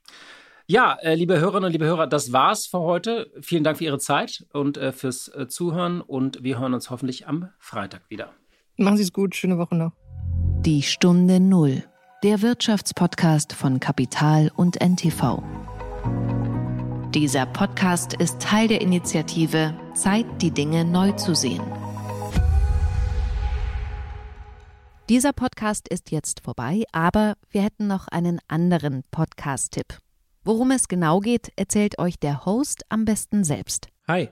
[0.67, 3.31] Ja, äh, liebe Hörerinnen und liebe Hörer, das war's für heute.
[3.43, 7.27] Vielen Dank für Ihre Zeit und äh, fürs äh, Zuhören und wir hören uns hoffentlich
[7.27, 8.31] am Freitag wieder.
[8.77, 9.93] Machen Sie es gut, schöne Woche noch.
[10.65, 11.85] Die Stunde Null
[12.23, 15.43] der Wirtschaftspodcast von Kapital und NTV.
[17.13, 21.63] Dieser Podcast ist Teil der Initiative Zeit, die Dinge neu zu sehen.
[25.09, 29.99] Dieser Podcast ist jetzt vorbei, aber wir hätten noch einen anderen Podcast-Tipp.
[30.45, 33.89] Worum es genau geht, erzählt euch der Host am besten selbst.
[34.07, 34.29] Hi.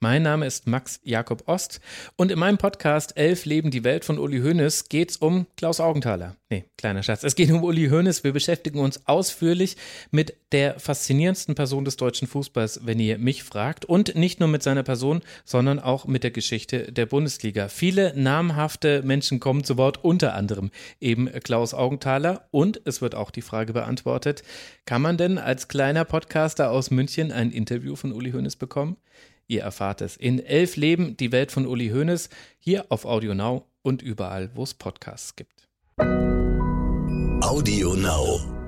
[0.00, 1.80] Mein Name ist Max Jakob Ost
[2.16, 6.36] und in meinem Podcast Elf Leben die Welt von Uli Hoeneß geht's um Klaus Augenthaler.
[6.52, 7.24] Nee, kleiner Schatz.
[7.24, 8.24] Es geht um Uli Hoeneß.
[8.24, 9.78] Wir beschäftigen uns ausführlich
[10.10, 13.86] mit der faszinierendsten Person des deutschen Fußballs, wenn ihr mich fragt.
[13.86, 17.68] Und nicht nur mit seiner Person, sondern auch mit der Geschichte der Bundesliga.
[17.68, 20.70] Viele namhafte Menschen kommen zu Wort, unter anderem
[21.00, 22.46] eben Klaus Augenthaler.
[22.50, 24.42] Und es wird auch die Frage beantwortet,
[24.84, 28.98] kann man denn als kleiner Podcaster aus München ein Interview von Uli Hoeneß bekommen?
[29.46, 32.28] Ihr erfahrt es in Elf Leben, die Welt von Uli Hoeneß,
[32.58, 35.68] hier auf Audio Now und überall, wo es Podcasts gibt.
[37.42, 38.61] Audio Now.